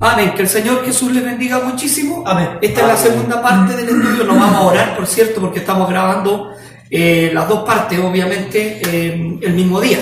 Amén. 0.00 0.32
Que 0.34 0.42
el 0.42 0.48
Señor 0.48 0.84
Jesús 0.84 1.10
les 1.12 1.24
bendiga 1.24 1.58
muchísimo. 1.58 2.22
Amén. 2.24 2.50
Esta 2.62 2.82
es 2.82 2.86
la 2.86 2.96
segunda 2.96 3.42
parte 3.42 3.76
del 3.76 3.88
estudio. 3.88 4.24
Nos 4.24 4.38
vamos 4.38 4.56
a 4.56 4.60
orar, 4.60 4.96
por 4.96 5.06
cierto, 5.06 5.40
porque 5.40 5.58
estamos 5.58 5.88
grabando 5.88 6.52
eh, 6.88 7.30
las 7.34 7.48
dos 7.48 7.64
partes, 7.64 7.98
obviamente, 7.98 8.80
eh, 8.84 9.38
el 9.42 9.52
mismo 9.54 9.80
día. 9.80 9.98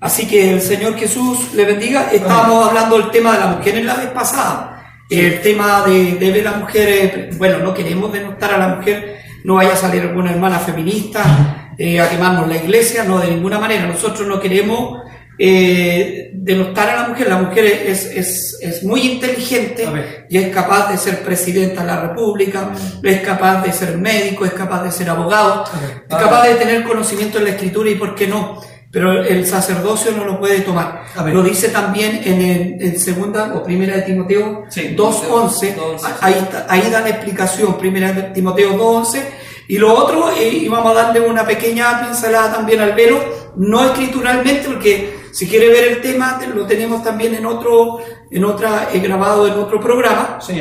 Así 0.00 0.26
que 0.26 0.54
el 0.54 0.62
Señor 0.62 0.96
Jesús 0.96 1.52
le 1.54 1.66
bendiga. 1.66 2.08
Estábamos 2.10 2.68
hablando 2.68 2.96
del 2.96 3.10
tema 3.10 3.32
de 3.32 3.40
la 3.40 3.46
mujer 3.48 3.76
en 3.76 3.86
la 3.86 3.94
vez 3.94 4.08
pasada. 4.08 4.94
El 5.10 5.42
tema 5.42 5.82
de, 5.82 6.14
de 6.14 6.30
ver 6.30 6.48
a 6.48 6.52
la 6.52 6.56
mujer, 6.58 6.88
eh, 6.88 7.30
bueno, 7.36 7.58
no 7.58 7.74
queremos 7.74 8.10
denostar 8.10 8.54
a 8.54 8.58
la 8.58 8.68
mujer, 8.76 9.18
no 9.44 9.56
vaya 9.56 9.74
a 9.74 9.76
salir 9.76 10.02
alguna 10.02 10.30
hermana 10.30 10.58
feminista 10.60 11.72
eh, 11.76 12.00
a 12.00 12.08
quemarnos 12.08 12.48
la 12.48 12.56
iglesia, 12.56 13.04
no, 13.04 13.18
de 13.18 13.30
ninguna 13.30 13.58
manera. 13.58 13.86
Nosotros 13.86 14.26
no 14.26 14.40
queremos 14.40 15.02
eh, 15.42 16.30
denostar 16.34 16.90
a 16.90 16.96
la 17.02 17.08
mujer. 17.08 17.28
La 17.28 17.38
mujer 17.38 17.64
es, 17.64 18.04
es, 18.04 18.58
es 18.60 18.82
muy 18.84 19.00
inteligente 19.12 19.84
y 20.28 20.36
es 20.36 20.48
capaz 20.54 20.90
de 20.92 20.98
ser 20.98 21.22
presidenta 21.22 21.80
de 21.80 21.86
la 21.86 22.00
República, 22.08 22.70
es 23.02 23.20
capaz 23.22 23.62
de 23.62 23.72
ser 23.72 23.96
médico, 23.96 24.44
es 24.44 24.52
capaz 24.52 24.82
de 24.84 24.92
ser 24.92 25.08
abogado, 25.08 25.64
es 26.08 26.14
capaz 26.16 26.46
de 26.46 26.54
tener 26.56 26.82
conocimiento 26.84 27.38
en 27.38 27.44
la 27.44 27.50
escritura 27.50 27.88
y 27.90 27.94
por 27.94 28.14
qué 28.14 28.26
no. 28.26 28.60
Pero 28.92 29.22
el 29.22 29.46
sacerdocio 29.46 30.10
no 30.12 30.24
lo 30.24 30.38
puede 30.40 30.60
tomar. 30.62 31.02
Lo 31.32 31.42
dice 31.44 31.68
también 31.68 32.20
en, 32.24 32.40
el- 32.42 32.82
en 32.82 32.98
segunda 32.98 33.54
o 33.54 33.62
primera 33.62 33.94
de 33.96 34.02
Timoteo 34.02 34.64
Sí, 34.68 34.94
2.11. 34.96 35.76
2:11, 35.76 36.00
Ahí, 36.20 36.34
ahí 36.68 36.90
da 36.90 37.00
la 37.00 37.08
explicación, 37.10 37.78
primera 37.78 38.12
de 38.12 38.22
Timoteo 38.34 38.76
2.11. 38.76 39.22
Y 39.68 39.78
lo 39.78 39.94
otro, 39.94 40.30
y 40.36 40.66
vamos 40.68 40.90
a 40.90 41.02
darle 41.04 41.20
una 41.20 41.46
pequeña 41.46 42.00
pincelada 42.04 42.52
también 42.52 42.80
al 42.80 42.92
velo, 42.94 43.20
no 43.56 43.84
escrituralmente, 43.84 44.66
porque 44.66 45.19
si 45.40 45.48
quiere 45.48 45.68
ver 45.70 45.84
el 45.92 46.00
tema, 46.02 46.38
te- 46.38 46.48
lo 46.48 46.66
tenemos 46.66 47.02
también 47.02 47.34
en 47.34 47.46
otro, 47.46 47.98
en 48.30 48.44
otra, 48.44 48.90
eh, 48.92 48.98
grabado 49.00 49.46
en 49.46 49.54
otro 49.54 49.80
programa. 49.80 50.38
Sí. 50.38 50.60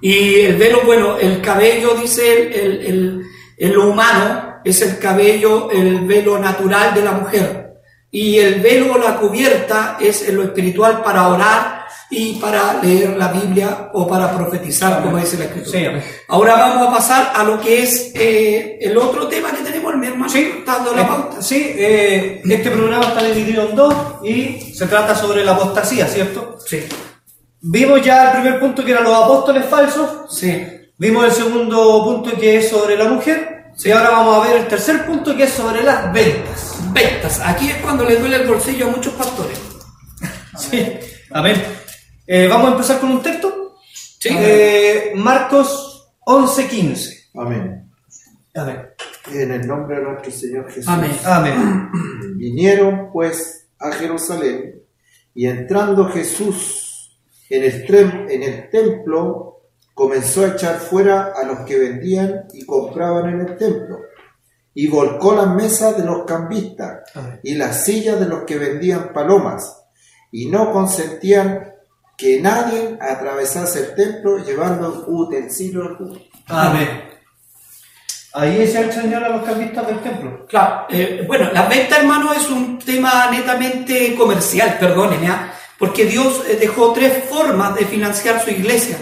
Y 0.00 0.38
el 0.40 0.54
velo, 0.56 0.82
bueno, 0.86 1.16
el 1.18 1.40
cabello, 1.40 1.94
dice 2.00 2.22
el, 2.32 2.52
el, 2.86 3.22
el- 3.58 3.76
humano, 3.76 4.60
es 4.64 4.82
el 4.82 5.00
cabello, 5.00 5.68
el 5.72 6.06
velo 6.06 6.38
natural 6.38 6.94
de 6.94 7.02
la 7.02 7.10
mujer. 7.10 7.72
Y 8.12 8.38
el 8.38 8.60
velo 8.60 8.98
la 8.98 9.16
cubierta 9.16 9.96
es 10.00 10.28
en 10.28 10.36
lo 10.36 10.44
espiritual 10.44 11.02
para 11.02 11.26
orar 11.26 11.81
y 12.14 12.34
para 12.34 12.80
leer 12.82 13.16
la 13.16 13.28
Biblia 13.28 13.88
o 13.94 14.06
para 14.06 14.30
profetizar, 14.36 15.02
como 15.02 15.16
dice 15.16 15.38
la 15.38 15.44
escritura. 15.44 15.78
Sí, 15.78 15.86
amén. 15.86 16.04
Ahora 16.28 16.54
vamos 16.56 16.88
a 16.88 16.90
pasar 16.92 17.32
a 17.34 17.42
lo 17.42 17.58
que 17.58 17.82
es 17.82 18.12
eh, 18.14 18.78
el 18.82 18.98
otro 18.98 19.26
tema 19.28 19.50
que 19.50 19.62
tenemos, 19.62 19.94
mi 19.96 20.06
hermano, 20.08 20.30
Sí, 20.30 20.52
está 20.58 20.74
dando 20.74 20.94
la 20.94 21.02
eh, 21.02 21.06
pauta. 21.08 21.42
sí, 21.42 21.72
eh, 21.74 22.42
este 22.44 22.70
programa 22.70 23.06
está 23.06 23.22
dividido 23.24 23.68
en 23.70 23.74
dos 23.76 23.94
y 24.22 24.74
se 24.74 24.86
trata 24.86 25.14
sobre 25.14 25.42
la 25.42 25.52
apostasía, 25.52 26.06
¿cierto? 26.06 26.58
Sí, 26.66 26.84
Vimos 27.62 28.02
ya 28.02 28.32
el 28.32 28.42
primer 28.42 28.60
punto 28.60 28.84
que 28.84 28.90
eran 28.90 29.04
los 29.04 29.14
apóstoles 29.14 29.64
falsos, 29.66 30.36
sí. 30.36 30.66
vimos 30.98 31.24
el 31.24 31.32
segundo 31.32 32.04
punto 32.04 32.38
que 32.38 32.58
es 32.58 32.68
sobre 32.68 32.96
la 32.96 33.04
mujer 33.04 33.72
y 33.82 33.90
ahora 33.90 34.10
vamos 34.10 34.36
a 34.44 34.48
ver 34.48 34.60
el 34.62 34.66
tercer 34.68 35.06
punto 35.06 35.34
que 35.34 35.44
es 35.44 35.52
sobre 35.52 35.82
las 35.82 36.12
ventas. 36.12 36.74
Ventas. 36.92 37.40
Aquí 37.42 37.70
es 37.70 37.76
cuando 37.76 38.04
le 38.04 38.16
duele 38.16 38.36
el 38.36 38.48
bolsillo 38.48 38.88
a 38.88 38.90
muchos 38.90 39.14
pastores. 39.14 39.58
Sí, 40.58 40.86
amén. 41.30 41.81
Eh, 42.26 42.46
vamos 42.48 42.68
a 42.68 42.72
empezar 42.72 43.00
con 43.00 43.10
un 43.10 43.22
texto. 43.22 43.76
Sí. 44.18 44.28
Eh, 44.32 45.12
Marcos 45.16 46.12
11:15. 46.26 47.30
Amén. 47.34 47.90
Amén. 48.54 48.80
En 49.32 49.52
el 49.52 49.66
nombre 49.66 49.96
de 49.98 50.02
nuestro 50.04 50.30
Señor 50.30 50.66
Jesús. 50.70 50.88
Amén. 50.88 51.12
Amén. 51.24 51.90
Vinieron 52.36 53.10
pues 53.12 53.68
a 53.78 53.92
Jerusalén 53.92 54.82
y 55.34 55.46
entrando 55.46 56.08
Jesús 56.08 57.18
en 57.48 57.64
el, 57.64 57.86
trem- 57.86 58.30
en 58.30 58.42
el 58.42 58.70
templo 58.70 59.60
comenzó 59.94 60.44
a 60.44 60.48
echar 60.48 60.78
fuera 60.78 61.32
a 61.36 61.44
los 61.44 61.60
que 61.60 61.78
vendían 61.78 62.46
y 62.52 62.64
compraban 62.64 63.28
en 63.30 63.40
el 63.40 63.56
templo 63.56 63.98
y 64.74 64.86
volcó 64.88 65.34
las 65.34 65.54
mesas 65.54 65.96
de 65.98 66.04
los 66.04 66.24
cambistas 66.24 67.00
Amén. 67.14 67.40
y 67.42 67.54
las 67.54 67.84
sillas 67.84 68.18
de 68.20 68.26
los 68.26 68.44
que 68.44 68.56
vendían 68.58 69.12
palomas 69.12 69.82
y 70.30 70.46
no 70.48 70.72
consentían 70.72 71.71
que 72.22 72.40
nadie 72.40 72.96
atravesase 73.00 73.80
el 73.80 73.94
templo 73.96 74.38
llevando 74.38 75.04
utensilios 75.08 75.96
culto. 75.96 76.20
Amén. 76.46 77.02
Ahí 78.34 78.64
se 78.68 78.80
el 78.80 78.92
Señor 78.92 79.24
a 79.24 79.28
los 79.30 79.42
cambistas 79.42 79.84
del 79.88 79.98
templo. 79.98 80.46
Claro, 80.46 80.86
eh, 80.88 81.24
bueno, 81.26 81.50
la 81.52 81.66
venta, 81.66 81.96
hermano, 81.96 82.32
es 82.32 82.48
un 82.48 82.78
tema 82.78 83.28
netamente 83.28 84.14
comercial, 84.14 84.76
perdónenme, 84.78 85.26
¿ah? 85.26 85.52
porque 85.78 86.04
Dios 86.04 86.44
eh, 86.48 86.56
dejó 86.60 86.92
tres 86.92 87.24
formas 87.28 87.74
de 87.74 87.86
financiar 87.86 88.40
su 88.40 88.50
iglesia: 88.50 88.98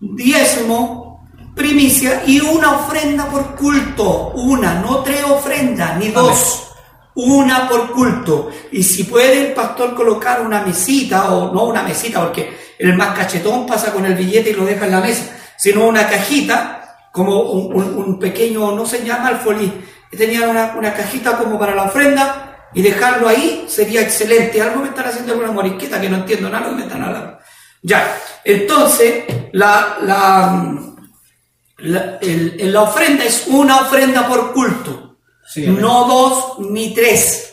diezmo, 0.00 1.24
primicia 1.54 2.24
y 2.26 2.40
una 2.40 2.72
ofrenda 2.72 3.26
por 3.26 3.54
culto. 3.54 4.32
Una, 4.34 4.80
no 4.80 4.98
tres 5.04 5.22
ofrendas, 5.22 5.96
ni 5.96 6.08
dos. 6.08 6.71
Una 7.14 7.68
por 7.68 7.92
culto. 7.92 8.50
Y 8.70 8.82
si 8.82 9.04
puede 9.04 9.48
el 9.48 9.52
pastor 9.52 9.94
colocar 9.94 10.40
una 10.40 10.62
mesita, 10.62 11.32
o 11.32 11.52
no 11.52 11.64
una 11.64 11.82
mesita, 11.82 12.20
porque 12.20 12.56
el 12.78 12.94
más 12.94 13.16
cachetón 13.16 13.66
pasa 13.66 13.92
con 13.92 14.04
el 14.06 14.14
billete 14.14 14.50
y 14.50 14.54
lo 14.54 14.64
deja 14.64 14.86
en 14.86 14.92
la 14.92 15.00
mesa, 15.00 15.36
sino 15.56 15.84
una 15.86 16.08
cajita, 16.08 16.78
como 17.12 17.40
un, 17.42 18.18
pequeño, 18.18 18.72
no 18.72 18.86
se 18.86 19.04
llama 19.04 19.28
alfolí, 19.28 19.70
tenían 20.10 20.48
una, 20.48 20.74
una 20.76 20.94
cajita 20.94 21.36
como 21.36 21.58
para 21.58 21.74
la 21.74 21.84
ofrenda 21.84 22.68
y 22.74 22.80
dejarlo 22.82 23.28
ahí 23.28 23.66
sería 23.68 24.00
excelente. 24.00 24.60
Algo 24.62 24.80
me 24.80 24.88
están 24.88 25.06
haciendo 25.06 25.32
alguna 25.34 25.52
morisqueta 25.52 26.00
que 26.00 26.08
no 26.08 26.16
entiendo 26.16 26.48
nada 26.48 26.70
me 26.70 26.82
están 26.82 27.02
hablando. 27.04 27.38
Ya, 27.82 28.16
entonces, 28.44 29.24
la, 29.52 29.98
la, 30.02 30.78
la, 31.78 32.18
el- 32.22 32.72
la 32.72 32.82
ofrenda 32.82 33.24
es 33.24 33.44
una 33.48 33.80
ofrenda 33.82 34.26
por 34.26 34.52
culto, 34.52 35.11
Sí, 35.52 35.66
no 35.66 36.04
dos 36.06 36.58
ni 36.70 36.94
tres. 36.94 37.48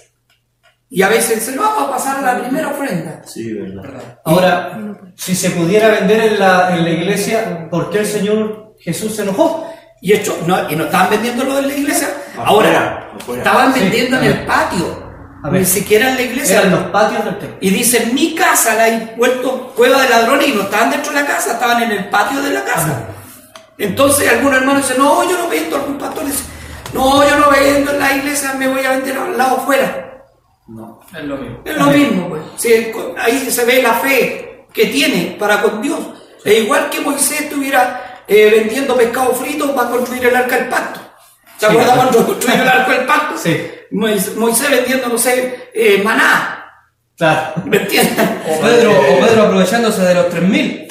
Y 0.90 1.02
a 1.04 1.10
veces 1.10 1.44
se 1.44 1.56
vamos 1.58 1.84
a 1.88 1.92
pasar 1.92 2.24
la 2.24 2.40
primera 2.42 2.70
ofrenda. 2.70 3.22
Sí, 3.26 3.54
verdad. 3.54 4.20
Ahora, 4.26 4.80
si 5.16 5.36
se 5.36 5.52
pudiera 5.52 5.90
vender 5.90 6.20
en 6.22 6.40
la, 6.40 6.76
en 6.76 6.84
la 6.84 6.90
iglesia, 6.90 7.68
¿por 7.70 7.90
qué 7.92 8.00
el 8.00 8.08
Señor 8.08 8.76
Jesús 8.80 9.16
se 9.16 9.22
enojó? 9.24 9.70
Y 10.02 10.14
hecho, 10.14 10.36
no, 10.48 10.70
y 10.70 10.76
no 10.76 10.86
estaban 10.86 11.10
vendiéndolo 11.12 11.60
en 11.60 11.68
la 11.68 11.76
iglesia. 11.76 12.08
Afuera, 12.38 12.48
Ahora, 12.50 13.12
afuera. 13.20 13.42
estaban 13.44 13.74
Sí, 13.74 13.80
vendiendo 13.82 14.18
en 14.18 14.24
a 14.24 14.28
el 14.28 14.46
patio. 14.46 15.10
A 15.44 15.50
ver. 15.50 15.62
Ni 15.62 15.68
siquiera 15.68 16.10
en 16.10 16.16
la 16.16 16.22
iglesia. 16.22 16.60
Eran 16.60 16.72
los 16.72 16.84
patios 16.86 17.24
del 17.26 17.38
templo. 17.38 17.58
Y 17.62 17.70
dice, 17.70 18.08
mi 18.14 18.34
casa 18.34 18.76
la 18.76 18.88
he 18.90 19.16
vuelto 19.16 19.74
cueva 19.76 20.02
de 20.02 20.10
ladrones 20.10 20.48
y 20.48 20.54
no 20.54 20.64
estaban 20.64 20.90
dentro 20.90 21.12
de 21.14 21.22
la 21.22 21.28
casa, 21.28 21.54
estaban 21.54 21.84
en 21.84 21.92
el 21.92 22.10
patio 22.10 22.42
de 22.42 22.52
la 22.52 22.64
casa. 22.64 23.08
Entonces 23.78 24.30
algunos 24.30 24.58
hermanos 24.60 24.88
dicen, 24.88 25.02
no, 25.02 25.30
yo 25.30 25.38
no 25.38 25.48
vendo, 25.50 25.76
algún 25.76 25.98
pastor 25.98 26.26
dice, 26.26 26.44
no, 26.94 27.28
yo 27.28 27.36
no 27.38 27.50
vendo 27.52 27.92
en 27.92 28.00
la 28.00 28.14
iglesia, 28.16 28.54
me 28.54 28.68
voy 28.68 28.84
a 28.86 28.92
vender 28.92 29.18
al 29.18 29.38
lado 29.38 29.58
afuera. 29.58 30.24
No, 30.68 31.02
es 31.16 31.24
lo 31.24 31.38
mismo. 31.38 31.60
Es 31.66 31.76
lo 31.78 31.86
mismo, 31.88 32.30
pues. 32.30 32.42
Sí, 32.58 32.92
ahí 33.18 33.50
se 33.50 33.66
ve 33.66 33.82
la 33.82 33.94
fe 33.96 34.66
que 34.74 34.86
tiene 34.88 35.36
para 35.40 35.62
con 35.62 35.82
Dios. 35.82 36.00
Es 36.46 36.60
igual 36.64 36.90
que 36.90 37.02
Moisés 37.02 37.42
estuviera 37.42 38.22
eh, 38.28 38.50
vendiendo 38.52 38.96
pescado 38.96 39.34
frito 39.34 39.74
para 39.76 39.90
construir 39.90 40.26
el 40.26 40.36
arca 40.36 40.56
del 40.58 40.70
pacto. 40.70 41.00
¿Se 41.58 41.66
Sí. 41.66 41.72
acuerdan 41.72 41.96
cuando 41.98 42.26
construyó 42.26 42.62
el 42.62 42.68
arca 42.70 42.92
del 42.92 43.06
pacto? 43.06 43.38
Sí. 43.38 43.72
Mois- 43.92 44.36
Moisés 44.36 44.70
vendiendo, 44.70 45.10
no 45.10 45.18
sé, 45.18 45.70
eh, 45.74 46.02
maná. 46.04 46.56
Claro. 47.18 47.64
¿Me 47.66 47.78
entiendes? 47.78 48.28
O 48.48 48.62
Pedro, 48.62 48.92
o 48.92 49.20
Pedro 49.26 49.44
aprovechándose 49.44 50.02
de 50.04 50.14
los 50.14 50.30
3000. 50.30 50.88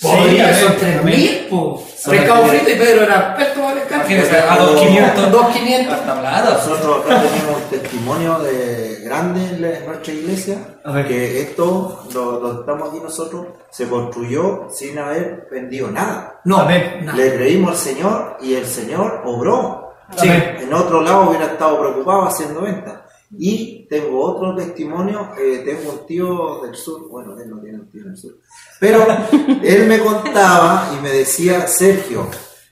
Podría 0.00 0.54
Sí, 0.54 0.64
amén, 0.66 0.78
3000, 1.02 1.46
po. 1.50 1.86
Sí. 1.94 2.10
Pescado 2.10 2.46
frito 2.46 2.70
y 2.70 2.74
Pedro 2.74 3.02
era 3.02 3.36
experto 3.36 3.60
para 3.60 3.74
pescar. 3.74 4.48
A 4.48 4.56
2500. 4.56 5.30
2500. 5.30 5.94
Hasta 5.94 6.20
plata. 6.20 6.50
Nosotros 6.54 7.04
acá 7.04 7.22
tenemos 7.22 7.62
un 7.62 7.70
testimonio 7.70 8.38
de 8.38 9.00
grande 9.04 9.40
en, 9.40 9.86
nuestra 9.86 10.12
iglesia, 10.14 10.58
que 11.06 11.42
esto, 11.42 12.04
lo, 12.14 12.40
lo 12.40 12.60
estamos 12.60 12.88
aquí 12.88 13.00
nosotros, 13.02 13.46
se 13.70 13.88
construyó 13.88 14.68
sin 14.70 14.98
haber 14.98 15.48
vendido 15.50 15.90
nada. 15.90 16.40
No, 16.44 16.64
nada. 16.64 17.12
Le 17.14 17.34
creímos 17.34 17.72
al 17.72 17.76
Señor 17.76 18.36
y 18.40 18.54
el 18.54 18.64
Señor 18.64 19.22
obró. 19.26 19.92
Sí. 20.16 20.28
En 20.28 20.72
otro 20.72 21.02
lado 21.02 21.28
hubiera 21.28 21.46
estado 21.46 21.78
preocupado 21.78 22.26
haciendo 22.26 22.62
ventas. 22.62 22.99
Y 23.32 23.86
tengo 23.88 24.24
otro 24.24 24.56
testimonio, 24.56 25.32
eh, 25.38 25.62
tengo 25.64 25.92
un 25.92 26.06
tío 26.06 26.60
del 26.62 26.74
sur, 26.74 27.08
bueno, 27.08 27.38
él 27.38 27.48
no 27.48 27.60
tiene 27.60 27.78
un 27.78 27.88
tío 27.88 28.04
del 28.04 28.16
sur, 28.16 28.38
pero 28.80 29.06
él 29.62 29.86
me 29.86 30.00
contaba 30.00 30.92
y 30.98 31.02
me 31.02 31.10
decía, 31.10 31.68
Sergio, 31.68 32.28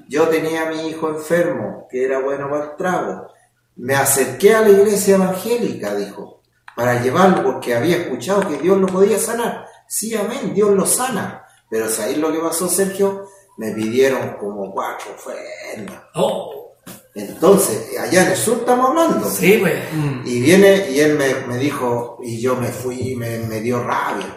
yo 0.09 0.27
tenía 0.29 0.67
a 0.67 0.71
mi 0.71 0.89
hijo 0.89 1.11
enfermo, 1.11 1.87
que 1.89 2.05
era 2.05 2.19
bueno 2.21 2.51
para 2.51 2.65
el 2.65 2.77
trago, 2.77 3.29
me 3.77 3.95
acerqué 3.95 4.55
a 4.55 4.63
la 4.63 4.71
iglesia 4.71 5.15
evangélica, 5.15 5.95
dijo, 5.95 6.43
para 6.75 7.03
llevarlo 7.03 7.43
porque 7.45 7.75
había 7.75 7.97
escuchado 7.97 8.49
que 8.49 8.59
Dios 8.59 8.79
lo 8.79 8.87
podía 8.87 9.19
sanar. 9.19 9.67
Sí, 9.89 10.15
amén, 10.15 10.55
Dios 10.55 10.71
lo 10.71 10.87
sana. 10.87 11.45
Pero 11.71 11.89
¿sabéis 11.89 12.19
lo 12.19 12.33
que 12.33 12.39
pasó, 12.39 12.69
Sergio? 12.69 13.29
Me 13.57 13.73
pidieron 13.73 14.37
como 14.39 14.73
cuatro 14.73 15.13
ofrendas. 15.15 16.03
Oh, 16.15 16.68
Entonces, 17.19 17.99
allá 17.99 18.25
en 18.25 18.31
el 18.31 18.37
sur 18.37 18.59
estamos 18.59 18.91
hablando. 18.91 19.29
sí, 19.29 19.59
pues. 19.61 19.75
Mm. 19.93 20.27
Y 20.27 20.41
viene 20.41 20.91
y 20.91 21.01
él 21.01 21.17
me, 21.17 21.35
me 21.47 21.59
dijo, 21.59 22.19
y 22.23 22.41
yo 22.41 22.57
me 22.57 22.69
fui, 22.69 23.17
me, 23.17 23.39
me 23.41 23.61
dio 23.61 23.83
rabia. 23.83 24.37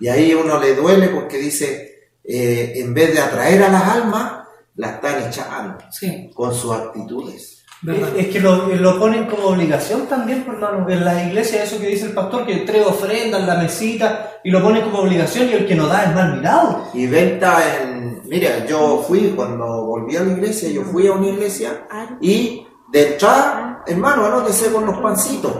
Y 0.00 0.08
ahí 0.08 0.34
uno 0.34 0.58
le 0.60 0.74
duele 0.74 1.08
porque 1.08 1.38
dice, 1.38 2.10
eh, 2.24 2.74
en 2.76 2.92
vez 2.94 3.14
de 3.14 3.20
atraer 3.20 3.62
a 3.62 3.68
las 3.68 3.82
almas, 3.82 4.32
las 4.76 4.94
están 4.94 5.28
echando 5.28 5.78
Sí, 5.90 6.30
con 6.34 6.54
sus 6.54 6.72
actitudes. 6.72 7.64
¿verdad? 7.80 8.10
Es 8.16 8.26
que 8.28 8.40
lo, 8.40 8.66
lo 8.66 8.98
ponen 8.98 9.26
como 9.26 9.48
obligación 9.48 10.06
también, 10.08 10.42
pues, 10.42 10.56
hermano. 10.56 10.88
En 10.88 11.04
las 11.04 11.26
iglesias, 11.26 11.64
eso 11.64 11.80
que 11.80 11.86
dice 11.86 12.06
el 12.06 12.12
pastor, 12.12 12.44
que 12.46 12.56
tres 12.58 12.84
ofrendas, 12.84 13.46
la 13.46 13.56
mesita, 13.56 14.40
y 14.42 14.50
lo 14.50 14.62
ponen 14.62 14.82
como 14.82 14.98
obligación 14.98 15.48
y 15.48 15.52
el 15.52 15.66
que 15.66 15.74
no 15.74 15.86
da 15.86 16.04
es 16.04 16.14
mal 16.14 16.36
mirado. 16.36 16.90
Y 16.94 17.06
venta 17.06 17.80
en... 17.82 17.97
Mira, 18.28 18.66
yo 18.66 19.02
fui, 19.06 19.32
cuando 19.34 19.84
volví 19.86 20.16
a 20.16 20.22
la 20.22 20.32
iglesia, 20.32 20.68
yo 20.70 20.82
fui 20.82 21.06
a 21.06 21.12
una 21.12 21.28
iglesia 21.28 21.86
y 22.20 22.66
de 22.92 23.12
entrada, 23.12 23.82
hermano, 23.86 24.26
anótese 24.26 24.70
con 24.70 24.84
los 24.86 24.98
pancitos. 24.98 25.52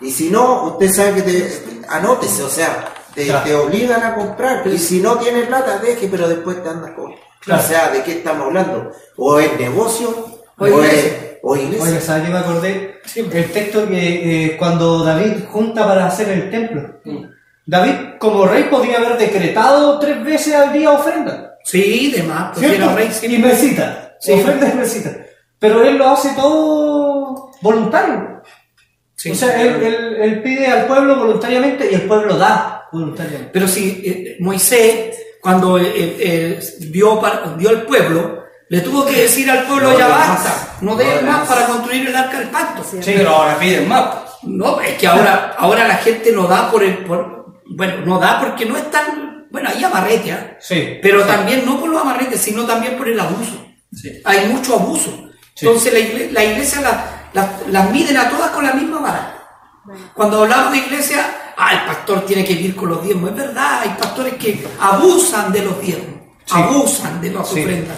Y 0.00 0.10
si 0.10 0.30
no, 0.30 0.64
usted 0.64 0.90
sabe 0.90 1.14
que 1.14 1.22
te... 1.22 1.82
Anótese, 1.88 2.42
o 2.42 2.48
sea, 2.48 2.92
te, 3.14 3.26
Claro. 3.26 3.44
te 3.44 3.54
obligan 3.54 4.02
a 4.02 4.14
comprar. 4.14 4.66
Y 4.66 4.78
si 4.78 5.00
no 5.00 5.16
tiene 5.18 5.42
plata, 5.42 5.78
deje, 5.78 6.08
pero 6.10 6.28
después 6.28 6.62
te 6.62 6.68
andas 6.68 6.90
con... 6.92 7.12
Claro. 7.40 7.62
O 7.62 7.66
sea, 7.66 7.90
¿de 7.90 8.02
qué 8.02 8.12
estamos 8.12 8.46
hablando? 8.46 8.90
O 9.16 9.38
es 9.38 9.58
negocio, 9.58 10.08
O 10.58 10.66
es... 10.66 11.38
O 11.42 11.56
iglesia. 11.56 11.84
Oye, 11.84 12.00
¿sabes 12.00 12.24
qué 12.24 12.32
me 12.32 12.38
acordé? 12.38 13.00
El 13.16 13.52
texto 13.52 13.86
que 13.86 14.46
eh, 14.46 14.56
cuando 14.56 15.04
David 15.04 15.44
junta 15.50 15.86
para 15.86 16.06
hacer 16.06 16.28
el 16.30 16.50
templo. 16.50 17.00
David, 17.66 18.18
como 18.18 18.46
rey, 18.46 18.64
podía 18.64 18.96
haber 18.98 19.18
decretado 19.18 19.98
tres 19.98 20.24
veces 20.24 20.54
al 20.54 20.72
día 20.72 20.90
ofrenda. 20.90 21.53
Sí, 21.64 22.12
demás, 22.14 22.50
porque 22.52 22.68
¿Cierto? 22.68 22.84
era 22.84 22.94
rey 22.94 23.08
sí. 23.10 23.26
Y 23.26 23.38
mesita. 23.38 24.16
Sí. 24.20 24.32
Ofrenda 24.32 24.68
y 24.72 24.76
mesita. 24.76 25.10
Pero 25.58 25.82
él 25.82 25.96
lo 25.96 26.10
hace 26.10 26.30
todo 26.34 27.50
voluntario. 27.62 28.42
Sí. 29.16 29.30
o 29.30 29.34
sea, 29.34 29.60
él, 29.62 29.82
él- 29.82 30.16
él 30.20 30.42
pide 30.42 30.66
al 30.66 30.86
pueblo 30.86 31.16
voluntariamente 31.16 31.88
y 31.90 31.94
el 31.94 32.02
pueblo 32.02 32.36
da 32.36 32.86
voluntariamente. 32.92 33.50
Pero 33.52 33.66
si 33.66 34.02
eh, 34.04 34.36
Moisés, 34.40 35.16
cuando 35.40 35.78
eh, 35.78 35.90
eh, 35.94 36.60
vio, 36.90 37.18
para- 37.20 37.40
vio 37.56 37.70
al 37.70 37.82
pueblo, 37.82 38.44
le 38.68 38.80
tuvo 38.80 39.06
que 39.06 39.22
decir 39.22 39.50
al 39.50 39.64
pueblo, 39.66 39.92
No 39.92 39.98
ya 39.98 40.06
de 40.06 40.10
basta, 40.12 40.48
más. 40.50 40.82
no 40.82 40.90
No 40.92 40.96
des 40.96 41.14
de 41.14 41.22
más 41.22 41.38
más. 41.40 41.48
para 41.48 41.66
construir 41.66 42.06
el 42.08 42.14
arca 42.16 42.38
del 42.40 42.48
pacto. 42.50 42.82
Sí, 42.84 42.98
pero 43.16 43.30
ahora 43.30 43.58
piden 43.58 43.88
más. 43.88 44.06
No, 44.42 44.80
es 44.82 44.98
que 44.98 45.06
ahora, 45.06 45.54
ahora 45.58 45.88
la 45.88 45.96
gente 45.96 46.30
no 46.32 46.46
da 46.46 46.70
por 46.70 46.82
el, 46.84 46.98
por, 46.98 47.62
bueno, 47.66 48.04
no 48.04 48.18
da 48.18 48.40
porque 48.40 48.66
no 48.66 48.76
es 48.76 48.90
tan, 48.90 49.33
bueno, 49.54 49.68
hay 49.72 49.84
amarrete, 49.84 50.32
¿ah? 50.32 50.56
Sí. 50.60 50.98
pero 51.00 51.22
también 51.24 51.64
no 51.64 51.78
por 51.78 51.88
los 51.88 52.00
amarretes, 52.02 52.40
sino 52.40 52.64
también 52.66 52.96
por 52.98 53.06
el 53.08 53.18
abuso. 53.20 53.64
Sí. 53.92 54.10
Hay 54.24 54.48
mucho 54.48 54.74
abuso. 54.74 55.28
Entonces 55.60 55.92
la 55.92 55.98
iglesia, 56.00 56.30
la 56.32 56.44
iglesia 56.44 56.80
la- 56.80 57.04
la- 57.32 57.52
las 57.70 57.90
miden 57.92 58.16
a 58.16 58.28
todas 58.28 58.50
con 58.50 58.64
la 58.64 58.72
misma 58.72 58.98
vara. 59.00 59.30
Cuando 60.14 60.42
hablamos 60.42 60.72
de 60.72 60.78
iglesia, 60.78 61.52
ah, 61.56 61.72
el 61.74 61.80
pastor 61.86 62.26
tiene 62.26 62.44
que 62.44 62.54
vivir 62.54 62.74
con 62.74 62.88
los 62.88 63.04
diezmos. 63.04 63.30
Es 63.30 63.36
verdad, 63.36 63.82
hay 63.82 63.90
pastores 64.00 64.34
que 64.34 64.66
abusan 64.80 65.52
de 65.52 65.62
los 65.62 65.80
diezmos, 65.80 66.16
abusan 66.50 67.20
de 67.20 67.30
las 67.30 67.46
ofrendas, 67.62 67.96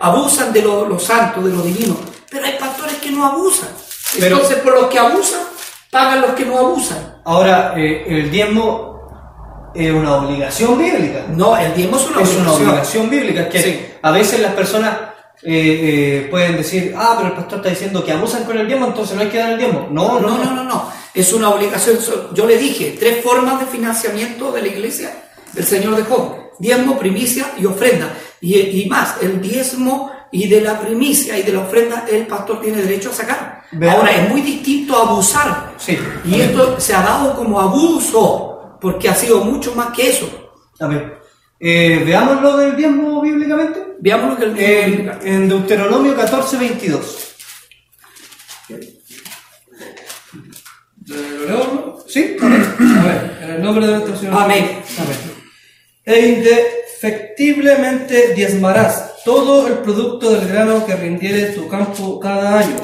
abusan 0.00 0.52
de 0.52 0.62
lo, 0.62 0.86
lo 0.88 0.98
santo, 0.98 1.42
de 1.42 1.52
lo 1.52 1.60
divino. 1.62 1.96
Pero 2.30 2.46
hay 2.46 2.56
pastores 2.58 2.94
que 2.96 3.10
no 3.10 3.26
abusan. 3.26 3.68
Pero- 4.18 4.36
Entonces, 4.36 4.58
por 4.62 4.72
los 4.74 4.86
que 4.86 4.98
abusan, 4.98 5.40
pagan 5.90 6.20
los 6.22 6.30
que 6.30 6.46
no 6.46 6.56
abusan. 6.58 7.20
Ahora, 7.26 7.74
eh, 7.76 8.04
el 8.08 8.30
diezmo 8.30 8.93
es 9.74 9.90
una 9.92 10.16
obligación 10.16 10.78
bíblica. 10.78 11.24
No, 11.34 11.56
el 11.56 11.74
diezmo 11.74 11.96
es 11.96 12.06
una 12.06 12.22
es 12.22 12.30
una 12.36 12.52
obligación. 12.52 12.68
obligación 12.68 13.10
bíblica. 13.10 13.48
Que 13.48 13.62
Sí. 13.62 13.86
a 14.02 14.10
veces 14.10 14.40
las 14.40 14.54
personas 14.54 14.92
eh, 15.42 15.50
eh, 16.22 16.28
pueden 16.30 16.56
decir, 16.56 16.94
ah, 16.96 17.14
pero 17.16 17.28
el 17.30 17.34
pastor 17.34 17.58
está 17.58 17.68
diciendo 17.70 18.04
que 18.04 18.12
abusan 18.12 18.44
con 18.44 18.56
el 18.56 18.66
diezmo, 18.66 18.86
entonces 18.86 19.14
no 19.16 19.22
hay 19.22 19.28
que 19.28 19.38
dar 19.38 19.50
el 19.52 19.58
diezmo. 19.58 19.88
No, 19.90 20.18
No, 20.20 20.38
no, 20.38 20.52
no, 20.52 20.64
no. 20.64 20.90
Es 21.12 21.32
una 21.32 21.50
obligación. 21.50 21.98
Yo 22.32 22.46
le 22.46 22.56
dije, 22.56 22.96
tres 22.98 23.22
formas 23.22 23.60
de 23.60 23.66
financiamiento 23.66 24.50
de 24.52 24.62
la 24.62 24.68
iglesia 24.68 25.10
del 25.52 25.64
Señor 25.64 25.96
dejó. 25.96 26.50
Diezmo, 26.58 26.98
primicia 26.98 27.46
y 27.58 27.66
ofrenda. 27.66 28.14
Y, 28.40 28.54
y 28.58 28.88
más, 28.88 29.16
el 29.22 29.40
diezmo 29.40 30.10
y 30.32 30.48
de 30.48 30.60
la 30.60 30.80
primicia 30.80 31.38
y 31.38 31.42
de 31.42 31.52
la 31.52 31.60
ofrenda 31.60 32.06
el 32.10 32.26
pastor 32.26 32.60
tiene 32.60 32.82
derecho 32.82 33.10
a 33.10 33.14
sacar. 33.14 33.62
Ahora, 33.90 34.12
es 34.12 34.28
muy 34.30 34.40
distinto 34.40 34.96
a 34.96 35.02
abusar. 35.02 35.72
Sí. 35.78 35.98
Y 36.24 36.40
esto 36.40 36.78
se 36.80 36.94
ha 36.94 37.02
dado 37.02 37.34
como 37.36 37.60
abuso, 37.60 38.53
porque 38.84 39.08
ha 39.08 39.14
sido 39.14 39.42
mucho 39.42 39.74
más 39.74 39.96
que 39.96 40.10
eso. 40.10 40.52
A 40.78 40.86
ver, 40.86 41.18
eh, 41.58 42.02
veamos 42.04 42.42
lo 42.42 42.58
del 42.58 42.76
diezmo 42.76 43.22
bíblicamente. 43.22 43.82
Veamos 43.98 44.32
lo 44.32 44.36
que 44.36 44.44
el 44.44 44.54
diezmo 44.54 45.12
En, 45.22 45.26
en 45.26 45.48
Deuteronomio 45.48 46.14
14, 46.14 46.58
22. 46.58 47.34
¿Lo 51.06 51.46
leo? 51.46 52.04
¿Sí? 52.06 52.36
A 52.38 52.46
ver, 52.46 53.38
en 53.40 53.50
el 53.52 53.62
nombre 53.62 53.86
de 53.86 53.92
nuestro 53.92 54.18
Señor. 54.18 54.42
Amén. 54.42 54.82
E 56.04 56.28
indefectiblemente 56.28 58.34
diezmarás 58.34 59.24
todo 59.24 59.66
el 59.66 59.78
producto 59.78 60.30
del 60.30 60.46
grano 60.46 60.84
que 60.84 60.94
rindiere 60.94 61.52
tu 61.52 61.66
campo 61.68 62.20
cada 62.20 62.58
año. 62.58 62.76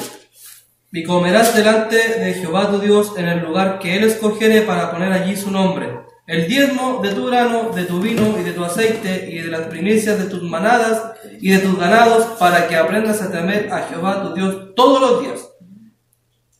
Y 0.93 1.03
comerás 1.03 1.55
delante 1.55 1.95
de 1.95 2.33
Jehová 2.33 2.69
tu 2.69 2.79
Dios 2.79 3.13
en 3.17 3.27
el 3.27 3.39
lugar 3.43 3.79
que 3.79 3.95
él 3.97 4.03
escogiere 4.03 4.61
para 4.61 4.91
poner 4.91 5.11
allí 5.13 5.35
su 5.37 5.49
nombre. 5.51 5.89
El 6.27 6.47
diezmo 6.47 6.99
de 7.01 7.13
tu 7.13 7.27
grano, 7.27 7.71
de 7.73 7.85
tu 7.85 7.99
vino 7.99 8.35
y 8.39 8.43
de 8.43 8.51
tu 8.51 8.63
aceite 8.63 9.29
y 9.31 9.39
de 9.39 9.47
las 9.47 9.61
primicias 9.67 10.17
de 10.19 10.25
tus 10.25 10.43
manadas 10.43 11.01
y 11.39 11.49
de 11.51 11.59
tus 11.59 11.77
ganados 11.79 12.23
para 12.39 12.67
que 12.67 12.75
aprendas 12.75 13.21
a 13.21 13.31
temer 13.31 13.69
a 13.71 13.83
Jehová 13.89 14.21
tu 14.23 14.33
Dios 14.33 14.75
todos 14.75 15.01
los 15.01 15.21
días. 15.21 15.47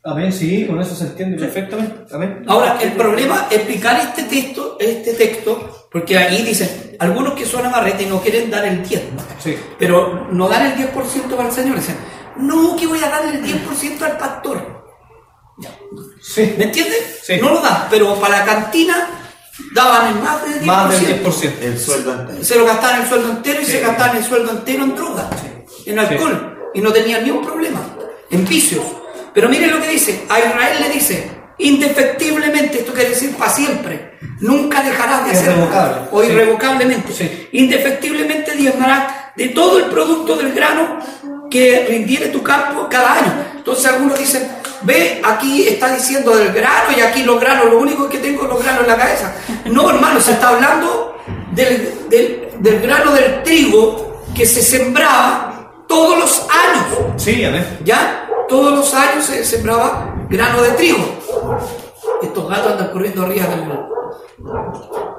Amén, 0.04 0.34
sí, 0.34 0.66
con 0.66 0.82
eso 0.82 0.96
se 0.96 1.06
entiende 1.06 1.38
perfectamente. 1.38 1.94
Amén. 2.14 2.44
Ahora, 2.48 2.80
el 2.82 2.94
problema 2.94 3.46
es 3.52 3.58
explicar 3.58 4.00
este 4.00 4.24
texto, 4.24 4.78
este 4.80 5.14
texto, 5.14 5.88
porque 5.92 6.18
ahí 6.18 6.42
dicen, 6.42 6.96
algunos 7.00 7.34
que 7.34 7.46
son 7.46 7.66
amarrete 7.68 8.04
y 8.04 8.08
no 8.08 8.20
quieren 8.20 8.50
dar 8.50 8.66
el 8.66 8.82
diezmo, 8.82 9.20
Sí. 9.40 9.56
pero 9.78 10.28
no 10.32 10.50
dan 10.50 10.72
el 10.72 10.76
10% 10.76 11.36
para 11.36 11.50
el 11.50 11.54
Señor, 11.56 11.76
dicen, 11.76 11.98
no, 12.42 12.76
que 12.76 12.88
voy 12.88 13.00
a 13.04 13.10
dar 13.10 13.26
el 13.26 13.44
10% 13.44 14.02
al 14.02 14.18
pastor. 14.18 14.82
Sí. 16.22 16.54
¿Me 16.58 16.66
entiendes? 16.66 17.20
Sí. 17.24 17.38
No 17.42 17.50
lo 17.50 17.62
dan, 17.62 17.88
pero 17.90 18.16
para 18.16 18.40
la 18.40 18.46
cantina 18.46 19.08
daban 19.74 20.08
el 20.08 20.16
más 20.24 20.44
del 20.44 20.62
10%. 20.62 20.66
Más 20.66 20.90
del 21.02 21.24
10%. 21.24 21.54
El 21.62 21.80
sueldo 21.80 22.14
entero. 22.14 22.44
Se 22.44 22.56
lo 22.56 22.66
gastaban 22.66 23.02
el 23.02 23.08
sueldo 23.08 23.30
entero 23.32 23.62
y 23.62 23.66
se 23.66 23.80
gastaban 23.80 24.18
el 24.18 24.24
sueldo 24.24 24.52
entero 24.52 24.84
en 24.84 24.96
drogas, 24.96 25.26
en 25.86 26.00
alcohol, 26.00 26.70
y 26.74 26.82
no 26.82 26.92
tenían 26.92 27.24
ni 27.24 27.32
un 27.32 27.46
problema, 27.46 27.80
en 28.30 28.46
vicios. 28.46 28.86
Pero 29.34 29.50
miren 29.50 29.72
lo 29.72 29.82
que 29.82 29.90
dice, 29.90 30.26
a 30.30 30.40
Israel 30.40 30.78
le 30.82 30.90
dice, 30.90 31.32
indefectiblemente, 31.58 32.80
esto 32.80 32.94
quiere 32.94 33.10
decir 33.10 33.36
para 33.36 33.52
siempre, 33.52 34.18
nunca 34.40 34.82
dejarás 34.84 35.26
de 35.26 35.32
hacerlo, 35.32 35.70
o 36.12 36.22
sí. 36.22 36.28
irrevocablemente, 36.28 37.14
Sí. 37.14 37.48
indefectiblemente 37.54 38.56
diezmarás 38.56 39.36
de 39.36 39.50
todo 39.50 39.80
el 39.80 39.86
producto 39.86 40.36
del 40.36 40.54
grano 40.54 41.00
que 41.52 41.86
rindiere 41.88 42.30
tu 42.30 42.42
campo 42.42 42.88
cada 42.90 43.14
año. 43.14 43.46
Entonces 43.58 43.86
algunos 43.86 44.18
dicen, 44.18 44.50
ve, 44.82 45.22
aquí 45.24 45.68
está 45.68 45.94
diciendo 45.94 46.36
del 46.36 46.52
grano 46.52 46.90
y 46.98 47.02
aquí 47.02 47.22
los 47.24 47.40
granos, 47.40 47.66
lo 47.66 47.78
único 47.78 48.10
que 48.10 48.18
tengo 48.18 48.44
es 48.44 48.50
los 48.50 48.64
granos 48.64 48.82
en 48.84 48.88
la 48.88 48.98
cabeza. 48.98 49.36
No, 49.66 49.90
hermano, 49.90 50.20
se 50.20 50.32
está 50.32 50.50
hablando 50.50 51.16
del, 51.52 52.08
del- 52.10 52.48
del 52.60 52.82
grano 52.82 53.12
del 53.12 53.44
trigo 53.44 54.24
que 54.36 54.46
se 54.46 54.62
sembraba 54.64 55.74
todos 55.88 56.18
los 56.18 56.48
años. 56.50 56.86
Sí, 57.18 57.44
amén. 57.44 57.80
¿Ya? 57.84 58.28
Todos 58.48 58.74
los 58.74 58.94
años 58.94 59.26
se 59.26 59.44
sembraba 59.44 60.16
grano 60.30 60.62
de 60.62 60.70
trigo. 60.72 61.20
Estos 62.22 62.48
gatos 62.50 62.72
andan 62.74 62.92
corriendo 62.92 63.24
arriba 63.24 63.46
del... 63.48 63.62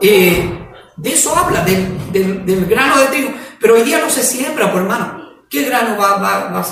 Eh, 0.00 0.58
de 0.96 1.12
eso 1.12 1.36
habla, 1.36 1.62
del, 1.64 2.12
del- 2.12 2.44
del 2.46 2.66
grano 2.66 2.96
de 2.98 3.06
trigo. 3.06 3.30
Pero 3.60 3.74
hoy 3.74 3.82
día 3.82 3.98
no 3.98 4.08
se 4.10 4.22
siembra, 4.22 4.70
por 4.72 4.82
hermano. 4.82 5.21
¿Qué 5.52 5.64
grano 5.64 5.98
va, 5.98 6.16
va, 6.16 6.64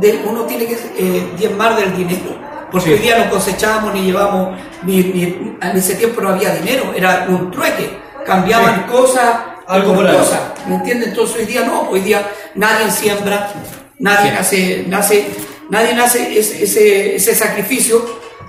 de- 0.00 0.22
uno 0.24 0.42
tiene 0.44 0.64
que 0.66 0.74
eh, 0.96 1.32
diezmar 1.36 1.74
del 1.76 1.96
dinero? 1.96 2.38
Porque 2.70 2.86
Sí. 2.86 2.92
hoy 2.94 2.98
día 3.00 3.18
no 3.24 3.28
cosechábamos 3.30 3.92
ni 3.92 4.02
llevamos, 4.02 4.56
ni, 4.84 5.02
ni- 5.02 5.56
en 5.60 5.76
ese 5.76 5.96
tiempo 5.96 6.20
no 6.20 6.28
había 6.28 6.54
dinero, 6.54 6.92
era 6.96 7.26
un 7.28 7.50
trueque. 7.50 7.98
Cambiaban 8.24 8.84
cosas 8.86 9.40
Algo 9.66 9.94
por 9.94 10.06
cosas. 10.12 10.40
¿Me 10.68 10.76
entiendes? 10.76 11.08
Entonces 11.08 11.36
hoy 11.38 11.44
día 11.46 11.62
no, 11.64 11.90
hoy 11.90 12.00
día 12.00 12.24
nadie 12.54 12.90
siembra, 12.92 13.52
nadie 13.98 14.30
nace, 14.32 14.84
nace, 14.86 15.26
nadie 15.68 15.94
nace 15.94 16.38
ese, 16.38 16.62
ese, 16.62 17.16
ese 17.16 17.34
sacrificio 17.34 18.04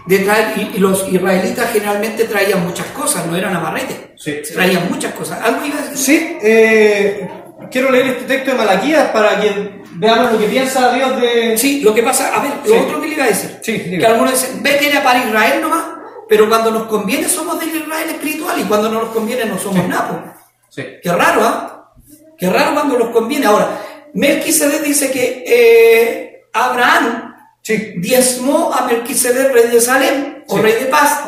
de 0.07 0.19
traer, 0.19 0.53
y, 0.57 0.77
y 0.77 0.79
los 0.79 1.07
israelitas 1.11 1.71
generalmente 1.73 2.25
traían 2.25 2.63
muchas 2.65 2.87
cosas, 2.87 3.25
no 3.27 3.35
eran 3.35 3.55
amarretes, 3.55 3.97
Sí. 4.17 4.41
traían 4.53 4.87
muchas 4.89 5.13
cosas. 5.13 5.39
Algo 5.41 5.65
iba 5.65 5.77
a 5.79 5.81
decir. 5.87 5.97
Sí, 5.97 6.37
eh, 6.43 7.27
quiero 7.69 7.91
leer 7.91 8.07
este 8.07 8.23
texto 8.25 8.51
de 8.51 8.57
Malaquías 8.57 9.09
para 9.09 9.39
que 9.39 9.81
veamos 9.95 10.31
lo 10.33 10.39
que 10.39 10.45
piensa 10.45 10.93
Dios 10.93 11.19
de... 11.21 11.57
Sí, 11.57 11.81
lo 11.81 11.93
que 11.93 12.01
pasa, 12.03 12.35
a 12.35 12.41
ver, 12.41 12.51
lo 12.65 12.73
Sí. 12.73 12.79
otro 12.79 13.01
que 13.01 13.07
le 13.07 13.13
iba 13.15 13.23
a 13.25 13.27
decir, 13.27 13.59
Sí, 13.61 13.79
que 13.99 14.05
algunos 14.05 14.31
dicen, 14.31 14.63
ve 14.63 14.77
que 14.77 14.89
era 14.89 15.03
para 15.03 15.19
Israel 15.25 15.61
nomás, 15.61 15.85
pero 16.27 16.47
cuando 16.47 16.71
nos 16.71 16.83
conviene 16.87 17.27
somos 17.27 17.59
del 17.59 17.75
Israel 17.75 18.09
espiritual 18.09 18.59
y 18.59 18.63
cuando 18.63 18.89
no 18.89 19.01
nos 19.03 19.09
conviene 19.11 19.45
no 19.45 19.59
somos 19.59 19.85
nada. 19.87 20.07
pues. 20.09 20.35
Sí. 20.69 20.83
Qué 21.03 21.11
raro, 21.11 21.41
¿ah? 21.43 21.93
Qué 22.37 22.49
raro 22.49 22.73
cuando 22.73 22.97
nos 22.97 23.09
conviene. 23.09 23.45
Ahora, 23.45 23.79
Melquisedec 24.13 24.81
dice 24.81 25.11
que 25.11 25.43
eh, 25.45 26.43
Abraham 26.53 27.35
diezmó 27.97 28.73
a 28.73 28.85
Melquisedec, 28.87 29.51
rey 29.53 29.67
de 29.67 29.81
Salem, 29.81 30.43
o 30.47 30.57
rey 30.57 30.73
de 30.73 30.85
paz, 30.85 31.21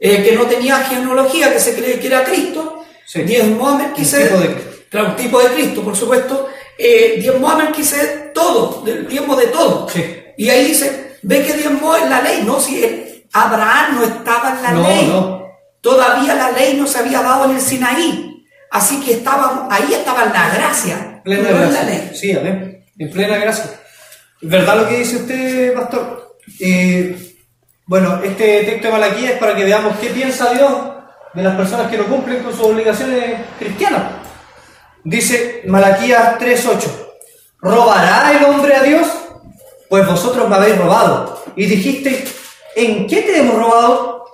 eh, 0.00 0.22
que 0.22 0.32
no 0.36 0.44
tenía 0.46 0.76
genealogía, 0.78 1.52
que 1.52 1.58
se 1.60 1.74
cree 1.74 1.98
que 1.98 2.06
era 2.08 2.24
Cristo, 2.24 2.84
Sí. 3.06 3.22
diezmó 3.22 3.68
a 3.70 3.78
Melquisedec, 3.78 4.67
Claro, 4.90 5.08
un 5.08 5.16
tipo 5.16 5.38
de 5.40 5.48
Cristo, 5.48 5.82
por 5.82 5.96
supuesto, 5.96 6.48
eh, 6.78 7.16
diezmó 7.20 7.50
a 7.50 7.56
Melquisedec 7.56 8.32
todo, 8.32 8.82
del 8.82 9.06
diezmo 9.08 9.36
de 9.36 9.46
todo. 9.48 9.88
Sí. 9.88 10.04
Y 10.36 10.48
ahí 10.48 10.66
dice, 10.68 11.16
ve 11.22 11.44
que 11.44 11.52
diezmó 11.54 11.96
en 11.96 12.08
la 12.08 12.22
ley, 12.22 12.42
no, 12.44 12.58
si 12.60 12.82
el- 12.82 13.24
Abraham 13.32 13.96
no 13.96 14.04
estaba 14.04 14.50
en 14.56 14.62
la 14.62 14.70
No, 14.72 14.82
ley, 14.88 15.06
no. 15.06 15.42
todavía 15.82 16.34
la 16.34 16.50
ley 16.52 16.76
no 16.78 16.86
se 16.86 16.98
había 17.00 17.20
dado 17.20 17.44
en 17.44 17.56
el 17.56 17.60
Sinaí, 17.60 18.46
así 18.70 19.00
que 19.00 19.12
estaba, 19.14 19.68
ahí 19.70 19.92
estaba 19.92 20.24
la 20.26 20.48
gracia, 20.54 21.20
Plena 21.24 21.50
no 21.50 21.62
en 21.64 21.74
la 21.74 21.82
ley. 21.82 22.10
Sí, 22.14 22.32
amén. 22.32 22.84
En 22.98 23.10
plena 23.10 23.36
gracia. 23.36 23.66
¿Verdad 24.40 24.76
lo 24.78 24.88
que 24.88 24.96
dice 24.98 25.16
usted, 25.16 25.74
pastor? 25.74 26.36
Eh, 26.60 27.34
bueno, 27.86 28.20
este 28.24 28.64
texto 28.64 28.86
de 28.86 28.92
Malaquía 28.92 29.30
es 29.32 29.38
para 29.38 29.54
que 29.54 29.64
veamos 29.64 29.98
qué 30.00 30.08
piensa 30.08 30.50
Dios 30.52 30.72
de 31.34 31.42
las 31.42 31.54
personas 31.56 31.90
que 31.90 31.98
no 31.98 32.04
cumplen 32.06 32.42
con 32.42 32.52
sus 32.56 32.64
obligaciones 32.66 33.40
cristianas. 33.58 34.02
Dice 35.08 35.62
Malaquías 35.66 36.38
3.8, 36.38 36.86
¿robará 37.62 38.30
el 38.36 38.44
hombre 38.44 38.76
a 38.76 38.82
Dios? 38.82 39.08
Pues 39.88 40.06
vosotros 40.06 40.46
me 40.50 40.56
habéis 40.56 40.76
robado. 40.76 41.42
Y 41.56 41.64
dijiste, 41.64 42.26
¿en 42.76 43.06
qué 43.06 43.22
te 43.22 43.38
hemos 43.38 43.56
robado? 43.56 44.26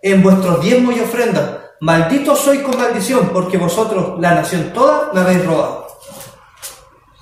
En 0.00 0.22
vuestros 0.22 0.62
diezmos 0.62 0.96
y 0.96 1.00
ofrendas. 1.00 1.58
Maldito 1.80 2.36
sois 2.36 2.62
con 2.62 2.78
maldición, 2.78 3.30
porque 3.30 3.58
vosotros, 3.58 4.20
la 4.20 4.36
nación 4.36 4.72
toda, 4.72 5.10
me 5.12 5.20
habéis 5.20 5.44
robado. 5.44 5.88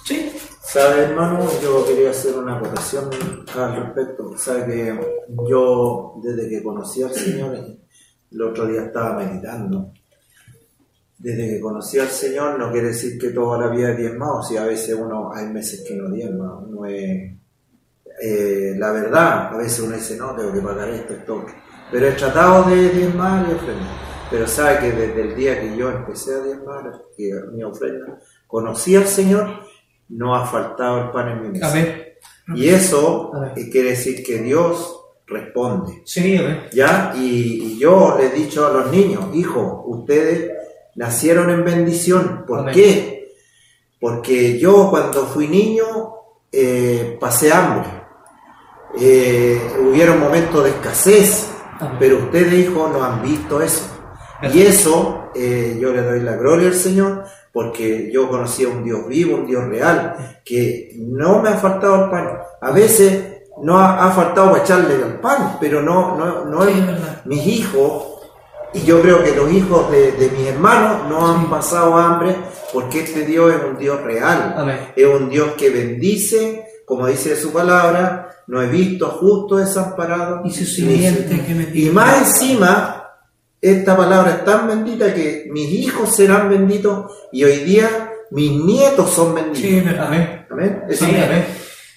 ¿Sí? 0.04 0.30
¿Sabe, 0.60 1.04
hermano? 1.04 1.48
Yo 1.62 1.86
quería 1.86 2.10
hacer 2.10 2.36
una 2.36 2.58
acotación 2.58 3.08
al 3.56 3.74
respecto. 3.74 4.36
¿Sabe 4.36 4.66
que 4.66 5.00
yo, 5.48 6.16
desde 6.22 6.46
que 6.46 6.62
conocí 6.62 7.02
al 7.02 7.14
Señor, 7.14 7.56
el 8.30 8.42
otro 8.42 8.66
día 8.66 8.82
estaba 8.82 9.14
meditando. 9.14 9.94
Desde 11.22 11.50
que 11.50 11.60
conocí 11.60 12.00
al 12.00 12.08
Señor, 12.08 12.58
no 12.58 12.72
quiere 12.72 12.88
decir 12.88 13.16
que 13.16 13.28
toda 13.28 13.56
la 13.56 13.68
vida 13.68 13.90
he 13.90 13.96
diezmado. 13.96 14.42
Si 14.42 14.56
a 14.56 14.64
veces 14.64 14.96
uno, 14.98 15.30
hay 15.32 15.46
meses 15.46 15.84
que 15.86 15.94
no 15.94 16.10
diezma. 16.10 16.58
Uno 16.58 16.84
es, 16.84 17.32
eh, 18.20 18.74
la 18.76 18.90
verdad, 18.90 19.54
a 19.54 19.56
veces 19.56 19.78
uno 19.78 19.94
dice, 19.94 20.16
no, 20.16 20.34
tengo 20.34 20.52
que 20.52 20.60
pagar 20.60 20.88
esto, 20.88 21.12
esto. 21.12 21.46
Pero 21.92 22.08
he 22.08 22.12
tratado 22.12 22.68
de 22.68 22.88
diezmar 22.88 23.46
y 23.48 23.54
ofrendar. 23.54 23.94
Pero 24.32 24.48
sabe 24.48 24.78
que 24.80 24.90
desde 24.90 25.22
el 25.22 25.36
día 25.36 25.60
que 25.60 25.76
yo 25.76 25.92
empecé 25.92 26.34
a 26.34 26.40
diezmar, 26.40 26.90
que 27.16 27.30
mi 27.52 27.62
ofrenda, 27.62 28.18
conocí 28.48 28.96
al 28.96 29.06
Señor, 29.06 29.48
no 30.08 30.34
ha 30.34 30.44
faltado 30.44 31.04
el 31.04 31.10
pan 31.12 31.28
en 31.28 31.42
mi 31.42 31.48
mesa. 31.50 31.70
Amén. 31.70 32.02
Y 32.56 32.68
eso 32.68 33.30
Amén. 33.32 33.70
quiere 33.70 33.90
decir 33.90 34.24
que 34.24 34.38
Dios 34.38 34.98
responde. 35.28 36.02
Sí. 36.04 36.40
¿Ya? 36.72 37.12
Y, 37.16 37.62
y 37.62 37.78
yo 37.78 38.16
le 38.18 38.26
he 38.26 38.30
dicho 38.30 38.66
a 38.66 38.72
los 38.72 38.90
niños, 38.90 39.26
hijos, 39.34 39.82
ustedes 39.86 40.61
nacieron 40.94 41.50
en 41.50 41.64
bendición. 41.64 42.44
¿Por 42.46 42.60
Amén. 42.60 42.74
qué? 42.74 43.34
Porque 44.00 44.58
yo 44.58 44.88
cuando 44.90 45.26
fui 45.26 45.48
niño 45.48 45.86
eh, 46.50 47.16
pasé 47.20 47.52
hambre. 47.52 47.88
Eh, 49.00 49.60
hubieron 49.80 50.20
momentos 50.20 50.64
de 50.64 50.70
escasez, 50.70 51.50
Amén. 51.80 51.96
pero 51.98 52.18
ustedes, 52.18 52.52
hijos, 52.54 52.90
no 52.90 53.02
han 53.02 53.22
visto 53.22 53.60
eso. 53.62 53.84
Y 54.52 54.62
eso 54.62 55.30
eh, 55.34 55.78
yo 55.80 55.92
le 55.92 56.02
doy 56.02 56.20
la 56.20 56.36
gloria 56.36 56.68
al 56.68 56.74
Señor 56.74 57.24
porque 57.52 58.10
yo 58.12 58.28
conocí 58.28 58.64
a 58.64 58.68
un 58.68 58.82
Dios 58.82 59.06
vivo, 59.06 59.36
un 59.36 59.46
Dios 59.46 59.64
real, 59.68 60.40
que 60.44 60.92
no 60.96 61.40
me 61.40 61.50
ha 61.50 61.54
faltado 61.58 62.04
el 62.04 62.10
pan. 62.10 62.38
A 62.60 62.70
veces 62.70 63.42
no 63.62 63.78
ha, 63.78 64.06
ha 64.06 64.10
faltado 64.10 64.50
para 64.52 64.62
echarle 64.64 64.94
el 64.94 65.20
pan, 65.20 65.58
pero 65.60 65.82
no, 65.82 66.16
no, 66.16 66.44
no 66.46 66.64
es 66.64 66.76
es 66.76 66.86
verdad. 66.86 67.22
mis 67.26 67.46
hijos, 67.46 68.11
y 68.74 68.82
yo 68.82 69.02
creo 69.02 69.22
que 69.22 69.34
los 69.34 69.52
hijos 69.52 69.90
de, 69.90 70.12
de 70.12 70.30
mis 70.30 70.48
hermanos 70.48 71.08
no 71.08 71.26
han 71.30 71.50
pasado 71.50 71.96
hambre 71.96 72.34
porque 72.72 73.00
este 73.00 73.26
Dios 73.26 73.52
es 73.54 73.60
un 73.62 73.78
Dios 73.78 74.00
real. 74.02 74.54
Amén. 74.56 74.78
Es 74.96 75.06
un 75.06 75.28
Dios 75.28 75.52
que 75.58 75.70
bendice, 75.70 76.64
como 76.86 77.06
dice 77.06 77.36
su 77.36 77.52
palabra, 77.52 78.44
no 78.46 78.62
he 78.62 78.66
visto 78.66 79.08
justo 79.08 79.56
desamparado. 79.56 80.42
Y 80.44 80.50
su 80.50 80.64
simiente 80.64 81.44
que 81.46 81.54
me 81.54 81.68
y 81.72 81.90
más 81.90 82.18
encima, 82.18 83.10
esta 83.60 83.96
palabra 83.96 84.30
es 84.30 84.44
tan 84.44 84.66
bendita 84.66 85.12
que 85.12 85.48
mis 85.50 85.68
hijos 85.70 86.16
serán 86.16 86.48
benditos 86.48 87.12
y 87.30 87.44
hoy 87.44 87.58
día 87.58 88.10
mis 88.30 88.52
nietos 88.52 89.10
son 89.10 89.34
benditos. 89.34 89.60
Sí. 89.60 89.82
Amén. 89.98 90.46
Amén. 90.50 90.82
Sí, 90.90 91.04
amén. 91.04 91.44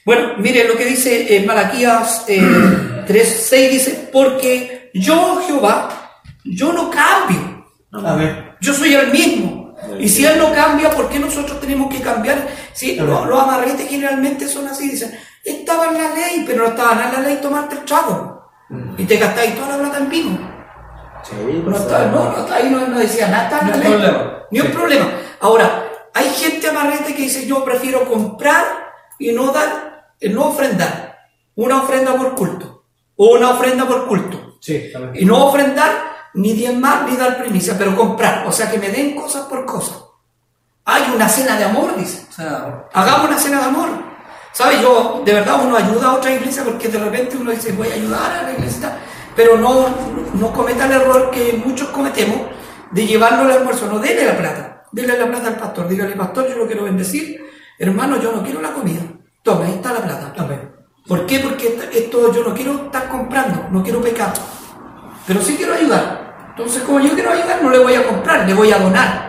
Bueno, 0.06 0.34
mire 0.38 0.68
lo 0.68 0.76
que 0.76 0.86
dice 0.86 1.36
en 1.36 1.48
Malaquías 1.48 2.26
eh, 2.28 2.40
3.6, 2.40 3.70
dice, 3.72 4.10
porque 4.12 4.92
yo, 4.94 5.42
Jehová, 5.48 6.05
yo 6.46 6.72
no 6.74 6.90
cambio, 6.90 7.66
yo 8.62 8.74
soy 8.74 8.94
el 8.94 9.12
mismo. 9.12 9.76
Y 10.00 10.08
si 10.08 10.26
Él 10.26 10.38
no 10.40 10.54
cambia, 10.54 10.90
¿por 10.90 11.10
qué 11.10 11.20
nosotros 11.20 11.60
tenemos 11.60 11.94
que 11.94 12.02
cambiar? 12.02 12.48
Sí, 12.74 12.96
los, 12.96 13.28
los 13.28 13.40
amarretes 13.40 13.90
generalmente 13.90 14.48
son 14.48 14.68
así, 14.68 14.90
dicen, 14.90 15.14
estaba 15.44 15.88
en 15.88 15.96
la 15.96 16.14
ley, 16.16 16.44
pero 16.46 16.64
no 16.64 16.70
estaba 16.70 16.94
en 16.94 17.12
la 17.14 17.20
ley 17.28 17.40
tomarte 17.42 17.76
el 17.76 17.86
trago. 17.86 18.50
Y 18.98 19.04
te 19.06 19.18
gastáis 19.18 19.56
toda 19.56 19.70
la 19.76 19.78
plata 19.84 19.98
en 20.00 20.10
vino. 20.10 20.56
Sí, 21.24 21.36
No, 21.64 21.72
pues, 21.72 21.82
está- 21.82 22.06
no, 22.08 22.32
no, 22.48 22.54
ahí 22.54 22.70
no, 22.70 22.88
no 22.88 23.00
decía 23.00 23.28
nada, 23.28 23.44
está 23.46 23.60
en 23.60 23.66
Ni 23.66 23.72
la 23.72 23.76
un 23.78 23.82
ley. 23.84 23.92
problema. 23.92 24.34
Ni 24.52 24.60
un 24.60 24.68
Sí. 24.68 24.74
problema. 24.74 25.08
Ahora, 25.42 25.84
hay 26.14 26.30
gente 26.30 26.70
amarrete 26.70 27.14
que 27.16 27.22
dice, 27.24 27.46
yo 27.46 27.64
prefiero 27.66 28.06
comprar 28.06 28.64
y 29.20 29.32
no 29.34 29.52
dar, 29.52 30.14
eh, 30.20 30.30
no 30.30 30.46
ofrendar. 30.50 31.16
Una 31.56 31.82
ofrenda 31.84 32.16
por 32.16 32.36
culto. 32.36 32.86
O 33.18 33.36
una 33.36 33.52
ofrenda 33.52 33.86
por 33.88 34.08
culto. 34.08 34.58
Sí. 34.62 34.92
Y 35.16 35.26
no 35.26 35.46
ofrendar, 35.48 35.92
ni 36.36 36.54
diezmar, 36.54 37.10
ni 37.10 37.16
dar 37.16 37.38
primicia, 37.38 37.76
pero 37.78 37.96
comprar. 37.96 38.46
O 38.48 38.52
sea, 38.52 38.70
que 38.70 38.78
me 38.78 38.90
den 38.90 39.16
cosas 39.16 39.46
por 39.46 39.66
cosas. 39.66 39.98
Hay 40.86 41.12
una 41.16 41.28
cena 41.28 41.58
de 41.58 41.64
amor, 41.64 41.96
dice. 41.96 42.28
Hagamos 42.94 43.30
una 43.30 43.40
cena 43.40 43.60
de 43.60 43.66
amor. 43.66 43.90
¿Sabes? 44.52 44.82
Yo, 44.82 45.22
de 45.26 45.34
verdad, 45.34 45.60
uno 45.66 45.76
ayuda 45.76 46.10
a 46.10 46.14
otra 46.16 46.34
iglesia 46.34 46.64
porque 46.64 46.88
de 46.88 47.00
repente 47.00 47.36
uno 47.38 47.52
dice, 47.52 47.72
voy 47.74 47.90
a 47.90 47.94
ayudar 47.96 48.32
a 48.32 48.44
la 48.44 48.54
iglesia, 48.54 49.00
pero 49.36 49.58
no, 49.58 49.88
no 50.34 50.54
cometa 50.54 50.86
el 50.86 50.94
error 50.94 51.30
que 51.32 51.62
muchos 51.66 51.90
cometemos 51.90 52.42
de 52.92 53.06
llevarlo 53.06 53.44
al 53.44 53.52
almuerzo. 53.52 53.88
No, 53.88 54.00
dele 54.00 54.26
la 54.26 54.38
plata. 54.38 54.84
Dele 54.92 55.18
la 55.18 55.28
plata 55.28 55.48
al 55.48 55.58
pastor. 55.58 55.88
Dígale, 55.88 56.16
pastor, 56.16 56.48
yo 56.48 56.58
lo 56.58 56.68
quiero 56.68 56.84
bendecir. 56.84 57.44
Hermano, 57.78 58.22
yo 58.22 58.32
no 58.32 58.44
quiero 58.44 58.62
la 58.62 58.72
comida. 58.72 59.02
Toma, 59.44 59.66
ahí 59.66 59.74
está 59.74 59.92
la 59.92 60.00
plata. 60.00 60.34
Amén. 60.38 60.72
¿Por 61.08 61.26
qué? 61.26 61.40
Porque 61.40 61.78
esto 61.94 62.34
yo 62.34 62.44
no 62.44 62.56
quiero 62.56 62.86
estar 62.86 63.10
comprando, 63.10 63.68
no 63.72 63.84
quiero 63.84 64.02
pecar. 64.02 64.34
Pero 65.28 65.42
sí 65.42 65.56
quiero 65.56 65.74
ayudar. 65.74 66.25
Entonces, 66.58 66.84
como 66.84 67.00
yo 67.02 67.14
quiero 67.14 67.32
ayudar, 67.32 67.60
no 67.62 67.70
le 67.70 67.80
voy 67.80 67.96
a 67.96 68.08
comprar, 68.08 68.48
le 68.48 68.54
voy 68.54 68.72
a 68.72 68.78
donar 68.78 69.26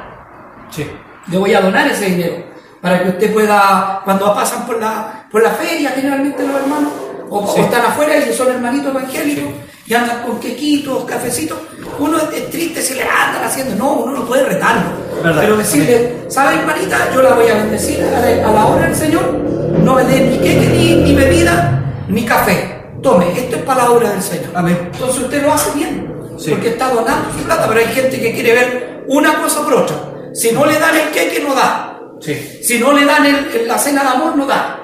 Sí. 0.71 0.89
le 1.29 1.39
voy 1.39 1.55
a 1.55 1.61
donar 1.61 1.87
ese 1.89 2.07
dinero 2.07 2.37
para 2.81 3.03
que 3.03 3.09
usted 3.09 3.33
pueda, 3.33 4.01
cuando 4.05 4.33
pasan 4.35 4.67
por 4.67 4.81
la, 4.81 5.27
por 5.31 5.43
la 5.43 5.51
feria, 5.51 5.91
generalmente 5.91 6.47
los 6.47 6.55
hermanos, 6.61 6.93
o, 7.29 7.55
están 7.57 7.85
afuera 7.85 8.17
y 8.17 8.33
son 8.33 8.49
hermanitos 8.53 8.91
evangélicos 8.91 9.53
y 9.87 9.95
andan 9.95 10.23
con 10.23 10.39
quequitos, 10.39 11.05
cafecitos, 11.05 11.59
uno 11.99 12.19
es, 12.19 12.51
triste 12.51 12.81
si 12.81 12.95
le 12.95 13.03
andan 13.03 13.43
haciendo, 13.45 13.75
no, 13.75 13.93
uno 13.95 14.13
no 14.13 14.25
puede 14.25 14.45
retarlo, 14.45 14.83
Verdad. 15.23 15.41
pero 15.41 15.57
decirle, 15.57 16.25
¿sabe 16.29 16.57
hermanita? 16.61 16.97
Yo 17.13 17.23
la 17.23 17.35
voy 17.35 17.49
a 17.49 17.55
bendecir 17.55 18.05
a 18.05 18.21
la, 18.21 18.49
a 18.49 18.53
la 18.53 18.67
hora 18.67 18.87
del 18.87 18.95
Señor, 18.95 19.33
no 19.33 19.95
me 19.95 20.05
dé 20.05 20.21
ni 20.21 20.39
queque, 20.39 20.69
ni, 20.69 20.97
ni 21.03 21.15
bebida, 21.15 21.83
ni 22.09 22.25
café, 22.25 22.85
tome, 23.03 23.33
esto 23.37 23.57
es 23.57 23.63
para 23.63 23.85
la 23.85 23.91
obra 23.91 24.11
del 24.11 24.23
Señor. 24.23 24.51
Amén. 24.55 24.91
Entonces 24.93 25.23
usted 25.23 25.43
lo 25.43 25.53
hace 25.53 25.77
bien, 25.77 26.16
Sí. 26.39 26.51
porque 26.51 26.69
está 26.71 26.91
donando 26.91 27.33
su 27.33 27.45
plata, 27.45 27.67
pero 27.69 27.81
hay 27.81 27.87
gente 27.95 28.21
que 28.21 28.33
quiere 28.33 28.53
ver 28.55 29.05
una 29.09 29.41
cosa 29.43 29.63
por 29.63 29.75
otra. 29.75 29.97
Si 30.35 30.53
no 30.53 30.67
le 30.67 30.79
dan 30.79 30.95
el 30.95 31.09
queque, 31.11 31.41
no 31.41 31.55
da. 31.55 31.99
Sí. 32.21 32.61
Si 32.63 32.79
no 32.79 32.93
le 32.93 33.05
dan 33.05 33.25
el- 33.27 33.67
la 33.69 33.79
cena 33.79 34.03
de 34.03 34.09
amor, 34.09 34.37
no 34.37 34.47
da. 34.47 34.81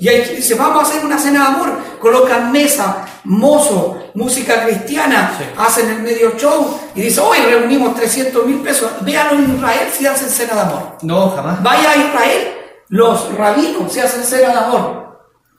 Y 0.00 0.06
que 0.06 0.34
dice, 0.36 0.54
vamos 0.54 0.84
a 0.84 0.88
hacer 0.90 1.04
una 1.04 1.18
cena 1.18 1.40
de 1.40 1.46
amor. 1.46 1.72
Colocan 2.00 2.50
mesa, 2.52 3.06
mozo, 3.24 4.10
música 4.14 4.64
cristiana, 4.66 5.34
Sí. 5.38 5.44
hacen 5.56 5.88
el 5.88 6.02
medio 6.02 6.32
show 6.36 6.78
y 6.94 7.02
dice, 7.02 7.20
hoy 7.20 7.38
reunimos 7.38 7.94
300 7.94 8.44
mil 8.46 8.60
pesos. 8.60 8.90
Véanlo 9.00 9.38
en 9.42 9.56
Israel 9.56 9.88
si 9.96 10.06
hacen 10.06 10.28
cena 10.28 10.54
de 10.54 10.60
amor. 10.60 10.98
No, 11.02 11.30
jamás. 11.30 11.62
Vaya 11.62 11.90
a 11.92 11.96
Israel, 11.96 12.48
los 12.88 13.34
rabinos 13.36 13.92
se 13.92 14.02
hacen 14.02 14.24
cena 14.24 14.50
de 14.52 14.58
amor. 14.58 15.04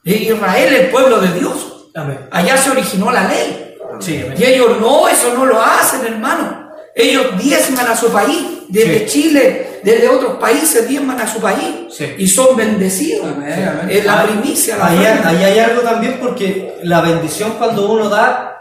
Israel, 0.04 0.74
el 0.76 0.90
pueblo 0.90 1.20
de 1.20 1.40
Dios. 1.40 1.90
Amén. 1.96 2.28
Allá 2.32 2.58
se 2.58 2.70
originó 2.72 3.12
la 3.12 3.24
ley. 3.28 3.65
Sí. 4.00 4.26
Y 4.38 4.44
ellos 4.44 4.80
no, 4.80 5.08
eso 5.08 5.34
no 5.36 5.46
lo 5.46 5.62
hacen, 5.62 6.06
hermano. 6.06 6.72
Ellos 6.94 7.38
diezman 7.38 7.88
a 7.88 7.96
su 7.96 8.10
país, 8.10 8.44
desde 8.70 9.00
Sí. 9.00 9.06
Chile, 9.22 9.80
desde 9.84 10.08
otros 10.08 10.36
países 10.38 10.88
diezman 10.88 11.20
a 11.20 11.28
su 11.28 11.40
país 11.42 11.94
Sí. 11.96 12.16
y 12.18 12.28
son 12.28 12.56
bendecidos. 12.56 13.28
Es 13.90 14.06
la 14.06 14.24
primicia, 14.24 14.78
la 14.78 14.88
ahí, 14.88 14.98
ofrenda. 15.00 15.30
ahí 15.30 15.44
hay 15.44 15.60
algo 15.60 15.82
también 15.82 16.18
porque 16.22 16.78
la 16.84 17.02
bendición 17.02 17.56
cuando 17.58 17.92
uno 17.92 18.08
da 18.10 18.52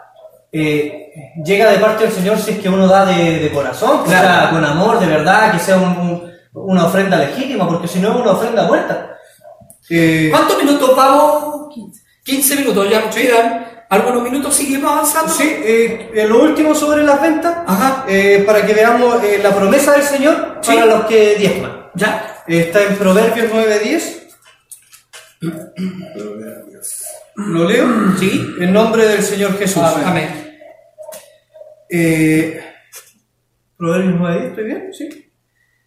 eh, 0.57 1.11
llega 1.45 1.71
de 1.71 1.79
parte 1.79 2.05
del 2.05 2.13
Señor 2.13 2.39
si 2.39 2.53
es 2.53 2.59
que 2.61 2.69
uno 2.69 2.87
da 2.87 3.05
de, 3.07 3.41
de 3.41 3.51
corazón, 3.53 4.05
que 4.05 4.11
Claro. 4.11 4.29
sea 4.29 4.51
con 4.51 4.65
amor, 4.65 5.01
de 5.01 5.07
verdad, 5.07 5.51
que 5.53 5.59
sea 5.59 5.77
un- 5.77 5.99
un- 5.99 6.33
una 6.55 6.87
ofrenda 6.87 7.17
legítima, 7.17 7.67
porque 7.69 7.89
si 7.89 7.99
no 7.99 8.11
es 8.15 8.21
una 8.21 8.31
ofrenda 8.33 8.63
muerta. 8.65 9.17
Eh, 9.91 10.29
¿Cuántos 10.31 10.57
minutos 10.63 10.95
vamos? 10.97 11.75
15 12.25 12.57
minutos, 12.57 12.89
ya 12.89 13.01
nos 13.01 13.15
quedan 13.15 13.67
Algunos 13.95 14.23
minutos 14.25 14.55
seguimos 14.57 14.91
avanzando. 14.91 15.33
Sí, 15.33 15.45
eh, 15.49 16.25
lo 16.29 16.43
último 16.43 16.75
sobre 16.75 17.03
las 17.05 17.21
ventas, 17.23 17.57
Ajá. 17.67 18.05
eh, 18.09 18.43
para 18.47 18.67
que 18.67 18.75
veamos 18.75 19.23
eh, 19.23 19.39
la 19.43 19.55
promesa 19.55 19.93
del 19.93 20.03
Señor 20.03 20.59
Sí. 20.63 20.73
para 20.75 20.87
los 20.87 21.07
que 21.07 21.37
diezman. 21.37 21.91
Ya. 21.95 22.43
Está 22.47 22.83
en 22.83 22.97
Proverbios 22.97 23.53
9.10. 23.53 24.21
¿Lo 27.37 27.69
leo? 27.69 27.87
Sí. 28.19 28.55
En 28.61 28.73
nombre 28.73 29.07
del 29.07 29.23
Señor 29.23 29.57
Jesús. 29.59 29.83
Amén. 29.83 30.57
Eh, 31.91 32.61
Proverbios 33.77 34.15
9.10, 34.21 34.49
¿estoy 34.49 34.65
bien? 34.65 34.93
Sí. 34.93 35.33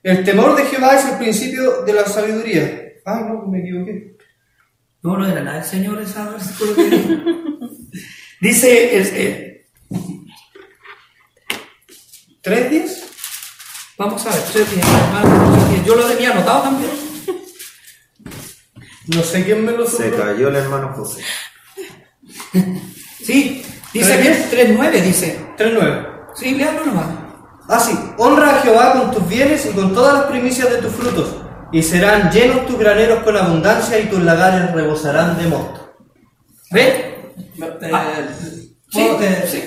El 0.03 0.23
temor 0.23 0.55
de 0.55 0.63
Jehová 0.65 0.95
es 0.95 1.05
el 1.09 1.17
principio 1.17 1.81
de 1.83 1.93
la 1.93 2.05
sabiduría. 2.05 2.83
Ah, 3.05 3.25
no, 3.27 3.45
me 3.47 3.59
equivoqué. 3.59 4.16
No, 5.07 5.15
no 5.17 5.25
era 5.25 5.41
nada 5.41 5.59
el 5.59 5.63
Señor 5.63 6.01
ese 6.01 6.21
versículo. 6.21 6.73
Dice, 8.41 8.97
el- 8.97 9.65
¿3.10? 12.43 13.03
vamos 13.97 14.25
a 14.25 14.29
ver, 14.31 14.41
tres 14.51 14.69
días, 14.75 14.85
hermano, 14.85 15.53
tres 15.55 15.69
días. 15.71 15.85
yo 15.85 15.95
lo 15.95 16.03
tenía 16.07 16.31
anotado 16.31 16.63
también. 16.63 16.91
No 19.07 19.23
sé 19.23 19.45
quién 19.45 19.63
me 19.65 19.71
lo 19.71 19.87
Se 19.87 20.11
cayó 20.11 20.49
el 20.49 20.55
hermano 20.57 20.91
José. 20.93 21.23
Sí, 23.23 23.63
dice 23.93 24.17
¿Tres 24.17 24.47
que 24.47 24.75
3.9 24.75 25.01
dice. 25.03 25.39
3.9. 25.57 26.07
Sí, 26.35 26.51
léalo 26.55 26.85
nomás. 26.85 27.05
Ah, 27.69 27.79
sí. 27.79 27.97
Honra 28.17 28.57
a 28.57 28.61
Jehová 28.61 28.91
con 28.99 29.11
tus 29.11 29.25
bienes 29.29 29.65
y 29.67 29.69
con 29.69 29.93
todas 29.93 30.15
las 30.15 30.23
primicias 30.25 30.69
de 30.69 30.81
tus 30.81 30.91
frutos, 30.93 31.33
y 31.71 31.83
serán 31.83 32.31
llenos 32.31 32.65
tus 32.65 32.77
graneros 32.79 33.19
con 33.23 33.35
abundancia 33.35 33.99
y 33.99 34.05
tus 34.05 34.21
lagares 34.21 34.71
rebosarán 34.71 35.37
de 35.37 35.47
mosto. 35.47 35.95
¿Ves? 36.71 36.87
Eh, 37.57 37.91
Ah, 37.93 38.11
sí, 38.89 39.09
sí. 39.47 39.63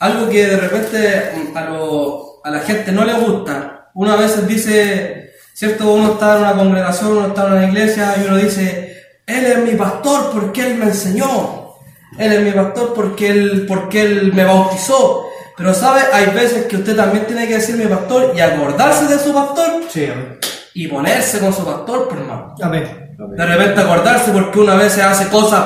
Algo 0.00 0.28
que 0.28 0.46
de 0.46 0.56
repente 0.56 1.32
mm, 1.52 1.56
a, 1.56 1.64
lo- 1.64 2.40
a 2.44 2.50
la 2.50 2.60
gente 2.60 2.92
no 2.92 3.04
le 3.04 3.14
gusta. 3.14 3.90
Uno 3.94 4.12
a 4.12 4.16
veces 4.16 4.46
dice, 4.46 5.30
¿cierto? 5.54 5.92
Uno 5.92 6.12
está 6.12 6.36
en 6.36 6.42
una 6.42 6.52
congregación, 6.54 7.16
uno 7.16 7.26
está 7.28 7.46
en 7.46 7.52
una 7.54 7.66
iglesia 7.66 8.14
y 8.22 8.26
uno 8.28 8.36
dice, 8.36 8.96
Él 9.26 9.44
es 9.46 9.58
mi 9.58 9.72
pastor 9.72 10.30
porque 10.32 10.66
Él 10.66 10.74
me 10.76 10.84
enseñó. 10.86 11.74
Él 12.18 12.32
es 12.32 12.40
mi 12.42 12.52
pastor 12.52 12.94
porque 12.94 13.30
Él, 13.30 13.64
porque 13.68 14.02
él 14.02 14.32
me 14.32 14.44
bautizó. 14.44 15.24
Pero 15.56 15.74
sabe, 15.74 16.02
hay 16.12 16.26
veces 16.26 16.66
que 16.66 16.76
usted 16.76 16.94
también 16.96 17.26
tiene 17.26 17.48
que 17.48 17.54
decir 17.54 17.76
mi 17.76 17.86
pastor 17.86 18.32
y 18.36 18.40
acordarse 18.40 19.06
de 19.06 19.18
su 19.18 19.32
pastor 19.34 19.82
Sí, 19.90 20.04
amén. 20.06 20.38
Y 20.78 20.86
ponerse 20.86 21.40
con 21.40 21.52
su 21.52 21.64
pastor, 21.64 22.08
por 22.08 22.18
hermano. 22.18 22.54
Amén. 22.62 23.16
De 23.18 23.46
repente 23.46 23.80
acordarse 23.80 24.30
porque 24.30 24.60
uno 24.60 24.70
a 24.70 24.76
veces 24.76 25.02
hace 25.02 25.28
cosas 25.28 25.60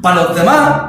para 0.00 0.22
los 0.22 0.36
demás 0.36 0.82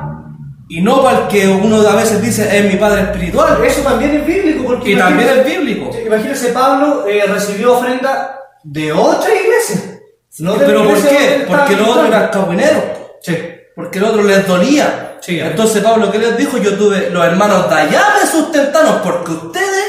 y 0.69 0.79
no 0.79 1.01
para 1.01 1.21
el 1.21 1.27
que 1.27 1.47
uno 1.47 1.77
a 1.77 1.95
veces 1.95 2.21
dice 2.21 2.55
es 2.55 2.71
mi 2.71 2.77
padre 2.79 3.01
espiritual. 3.01 3.57
Eso 3.65 3.81
también 3.81 4.17
es 4.17 4.27
bíblico, 4.27 4.63
porque 4.65 4.91
Y 4.91 4.95
también 4.95 5.27
es 5.27 5.43
bíblico. 5.43 5.89
Imagínese, 6.05 6.49
Pablo 6.49 7.07
eh, 7.07 7.23
recibió 7.27 7.79
ofrenda 7.79 8.39
de 8.63 8.93
otra 8.93 9.33
iglesia. 9.33 9.99
No 10.37 10.53
de 10.53 10.65
Pero 10.67 10.83
¿por 10.83 10.89
iglesia 10.89 11.09
donde 11.09 11.25
qué? 11.25 11.45
Porque 11.47 11.75
los 11.75 11.87
otros 11.87 12.07
eran 12.09 12.29
cabuineros. 12.29 12.83
Sí. 13.23 13.37
Porque 13.75 13.97
el 13.97 14.03
otro 14.03 14.21
les 14.21 14.47
dolía. 14.47 15.17
Sí, 15.19 15.39
amén. 15.39 15.53
Entonces 15.53 15.81
Pablo, 15.81 16.11
¿qué 16.11 16.19
les 16.19 16.37
dijo? 16.37 16.59
Yo 16.59 16.77
tuve 16.77 17.09
los 17.09 17.25
hermanos 17.25 17.67
de 17.67 17.75
allá 17.75 18.03
me 18.21 18.29
sustentaron 18.29 19.01
porque 19.03 19.31
ustedes... 19.31 19.82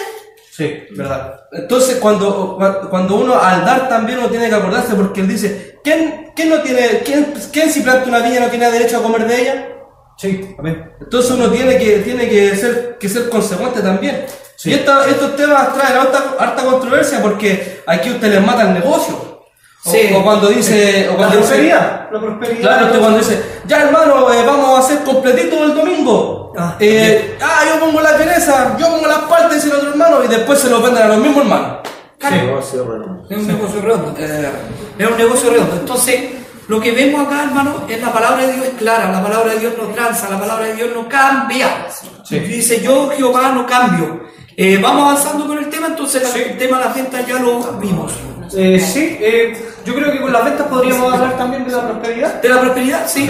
Sí, 0.57 0.85
verdad. 0.93 1.47
Entonces 1.51 1.97
cuando, 1.97 2.57
cuando 2.89 3.17
uno 3.17 3.35
al 3.37 3.65
dar 3.65 3.89
también 3.89 4.21
uno 4.21 4.29
tiene 4.29 4.49
que 4.49 4.55
acordarse 4.55 4.95
porque 4.95 5.23
él 5.23 5.27
dice, 5.29 5.81
¿quién, 5.83 6.31
quién 6.37 6.49
no 6.49 6.63
tiene, 6.63 7.01
quién, 7.05 7.35
quién 7.53 7.73
si 7.73 7.81
planta 7.81 8.09
una 8.09 8.21
viña 8.21 8.39
no 8.39 8.47
tiene 8.47 8.71
derecho 8.71 8.99
a 8.99 9.03
comer 9.03 9.27
de 9.27 9.41
ella? 9.43 9.69
Sí, 10.17 10.55
amén. 10.57 10.93
Entonces 11.01 11.33
uno 11.33 11.49
tiene 11.51 11.77
que, 11.77 11.99
tiene 11.99 12.29
que, 12.29 12.55
ser, 12.55 12.99
que 13.01 13.09
ser 13.09 13.29
consecuente 13.29 13.81
también. 13.83 14.27
Sí. 14.55 14.71
Y 14.71 14.75
esta- 14.75 15.09
estos 15.09 15.35
temas 15.35 15.75
traen 15.75 15.97
harta, 15.97 16.37
harta 16.39 16.63
controversia 16.63 17.21
porque 17.21 17.83
aquí 17.89 18.11
usted 18.11 18.29
les 18.31 18.47
mata 18.47 18.63
el 18.63 18.75
negocio. 18.75 19.34
O, 19.87 19.91
Sí. 19.91 20.11
o 20.17 20.23
cuando 20.23 20.49
dice... 20.49 21.09
O 21.09 21.13
La 21.13 21.17
cuando 21.19 21.37
dice 21.37 21.49
prosperidad. 21.49 22.09
La 22.11 22.21
prosperidad. 22.21 22.61
Claro, 22.61 22.87
usted 22.87 22.99
cuando 23.01 23.19
dice, 23.19 23.43
ya 23.67 23.83
hermano, 23.83 24.33
eh, 24.33 24.43
vamos 24.47 24.79
a 24.79 24.79
hacer 24.81 25.05
completito 25.05 25.63
el 25.65 25.75
domingo. 25.75 26.53
Ah, 26.57 26.77
Eh, 26.81 27.37
ah, 27.43 27.63
yo 27.69 27.81
pongo 27.81 28.01
la 28.01 28.13
vienesa, 28.17 28.77
yo 28.79 28.89
pongo 28.89 29.07
las 29.07 29.19
partes, 29.21 29.57
dice 29.63 29.69
el 29.69 29.75
otro 29.81 29.91
hermano, 29.91 30.25
y 30.25 30.29
después 30.29 30.59
se 30.61 30.71
lo 30.71 30.81
venden 30.81 31.03
a 31.03 31.09
los 31.09 31.19
mismos 31.19 31.43
hermanos. 31.45 31.79
Negocio 32.31 32.85
redondo. 32.85 33.27
Es 33.29 33.37
un 33.37 33.47
negocio 33.49 33.81
redondo. 33.83 34.15
Eh, 34.19 34.49
Es 34.99 35.11
un 35.11 35.17
negocio 35.19 35.51
redondo. 35.51 35.77
Entonces, 35.77 36.21
lo 36.69 36.81
que 36.81 36.93
vemos 36.93 37.27
acá, 37.27 37.43
hermano, 37.45 37.83
es 37.87 38.01
la 38.01 38.11
palabra 38.13 38.47
de 38.47 38.53
Dios 38.55 38.67
es 38.69 38.75
clara, 38.79 39.11
la 39.13 39.23
palabra 39.23 39.53
de 39.53 39.59
Dios 39.61 39.75
no 39.77 39.89
tranza, 39.89 40.31
la 40.31 40.39
palabra 40.41 40.65
de 40.67 40.75
Dios 40.77 40.89
no 40.95 41.07
cambia. 41.07 41.87
Sí. 42.25 42.39
Dice, 42.39 42.81
yo 42.81 43.11
Jehová 43.15 43.51
no 43.55 43.67
cambio. 43.67 44.23
Eh, 44.57 44.79
vamos 44.81 45.03
avanzando 45.11 45.47
con 45.47 45.59
el 45.59 45.69
tema, 45.69 45.89
entonces 45.89 46.23
la- 46.23 46.43
el 46.43 46.57
tema 46.57 46.79
de 46.79 46.85
la 46.87 46.93
venta 46.93 47.21
ya 47.27 47.35
lo 47.41 47.61
vimos. 47.73 48.13
Eh, 48.57 48.79
sí, 48.81 49.19
eh, 49.21 49.53
yo 49.85 49.95
creo 49.95 50.13
que 50.13 50.21
con 50.21 50.33
las 50.33 50.45
ventas 50.45 50.67
podríamos 50.67 51.13
hablar 51.13 51.37
también 51.37 51.65
de 51.67 51.73
la 51.73 51.89
prosperidad. 51.89 52.43
¿De 52.43 52.49
la 52.49 52.61
prosperidad? 52.61 53.07
Sí. 53.09 53.29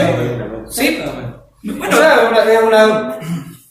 Sí. 0.70 1.02
O 1.06 1.72
Bueno, 1.76 1.96
sea, 1.96 2.14
es 2.22 2.28
una, 2.30 2.52
es 2.52 2.62
una- 2.62 3.18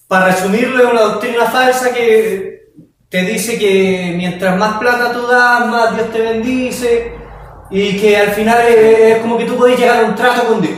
para 0.07 0.25
resumirlo, 0.27 0.83
es 0.83 0.91
una 0.91 1.01
doctrina 1.01 1.45
falsa 1.45 1.93
que 1.93 2.61
te 3.09 3.21
dice 3.23 3.57
que 3.57 4.13
mientras 4.17 4.57
más 4.57 4.77
plata 4.79 5.11
tú 5.11 5.25
das, 5.27 5.67
más 5.67 5.95
Dios 5.95 6.11
te 6.11 6.21
bendice 6.21 7.13
y 7.71 7.99
que 7.99 8.17
al 8.17 8.29
final 8.31 8.61
es, 8.67 9.17
como 9.19 9.37
que 9.37 9.45
tú 9.45 9.55
podés 9.57 9.79
llegar 9.79 10.03
a 10.03 10.07
un 10.07 10.15
trato 10.15 10.43
con 10.47 10.61
Dios. 10.61 10.77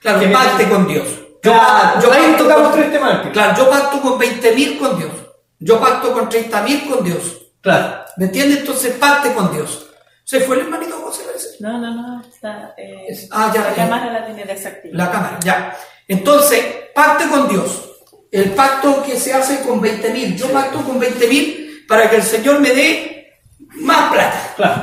claro, 0.00 0.20
que 0.20 0.28
pacte 0.28 0.68
con 0.68 0.86
Dios. 0.86 1.04
Claro, 1.42 2.00
yo 2.00 2.12
ahí 2.12 2.22
pacto 2.28 2.44
tocamos 2.44 2.72
tres 2.72 2.90
temas. 2.92 3.26
Claro, 3.32 3.54
yo 3.56 3.68
pacto 3.70 4.00
con 4.00 4.18
20.000 4.18 4.78
con 4.78 4.96
Dios. 4.98 5.10
Yo 5.58 5.78
pacto 5.80 6.12
con 6.12 6.28
30.000 6.28 6.88
con 6.88 7.04
Dios. 7.04 7.42
Claro. 7.60 8.04
¿Me 8.16 8.26
entiendes? 8.26 8.58
Entonces 8.60 8.94
pacte 8.94 9.32
con 9.34 9.52
Dios. 9.52 9.86
¿Se 10.24 10.40
fue 10.40 10.56
el 10.56 10.62
hermanito 10.62 10.96
José? 10.96 11.22
No, 11.60 11.78
no, 11.78 11.94
no, 11.94 12.20
está. 12.22 12.74
Eh, 12.76 13.06
Es- 13.08 13.28
ah, 13.30 13.50
ya, 13.54 13.62
la 13.62 13.74
cámara 13.74 14.12
la 14.12 14.26
tiene 14.26 14.44
desactivada. 14.44 15.04
La 15.04 15.10
cámara, 15.10 15.38
ya. 15.42 15.76
Entonces, 16.08 16.64
pacte 16.94 17.28
con 17.28 17.48
Dios. 17.48 17.90
El 18.30 18.50
pacto 18.50 19.02
que 19.02 19.16
se 19.16 19.32
hace 19.32 19.60
con 19.60 19.80
20.000. 19.80 20.36
Yo 20.36 20.50
pacto 20.52 20.82
con 20.82 20.98
20.000 21.00 21.86
para 21.88 22.10
que 22.10 22.16
el 22.16 22.22
Señor 22.22 22.60
me 22.60 22.70
dé 22.70 23.32
más 23.76 24.12
plata. 24.12 24.52
Claro. 24.56 24.82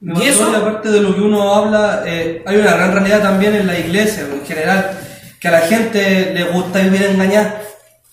¿Y 0.00 0.22
eso? 0.28 0.54
Aparte 0.54 0.88
de 0.90 1.00
lo 1.00 1.14
que 1.14 1.20
uno 1.20 1.54
habla, 1.54 2.02
eh, 2.06 2.42
hay 2.46 2.56
una 2.56 2.74
gran 2.74 2.92
realidad 2.92 3.22
también 3.22 3.54
en 3.54 3.66
la 3.68 3.78
iglesia 3.78 4.22
en 4.24 4.44
general, 4.44 4.90
que 5.40 5.48
a 5.48 5.52
la 5.52 5.60
gente 5.60 6.32
le 6.34 6.44
gusta 6.44 6.80
vivir 6.80 7.02
engañada. 7.04 7.60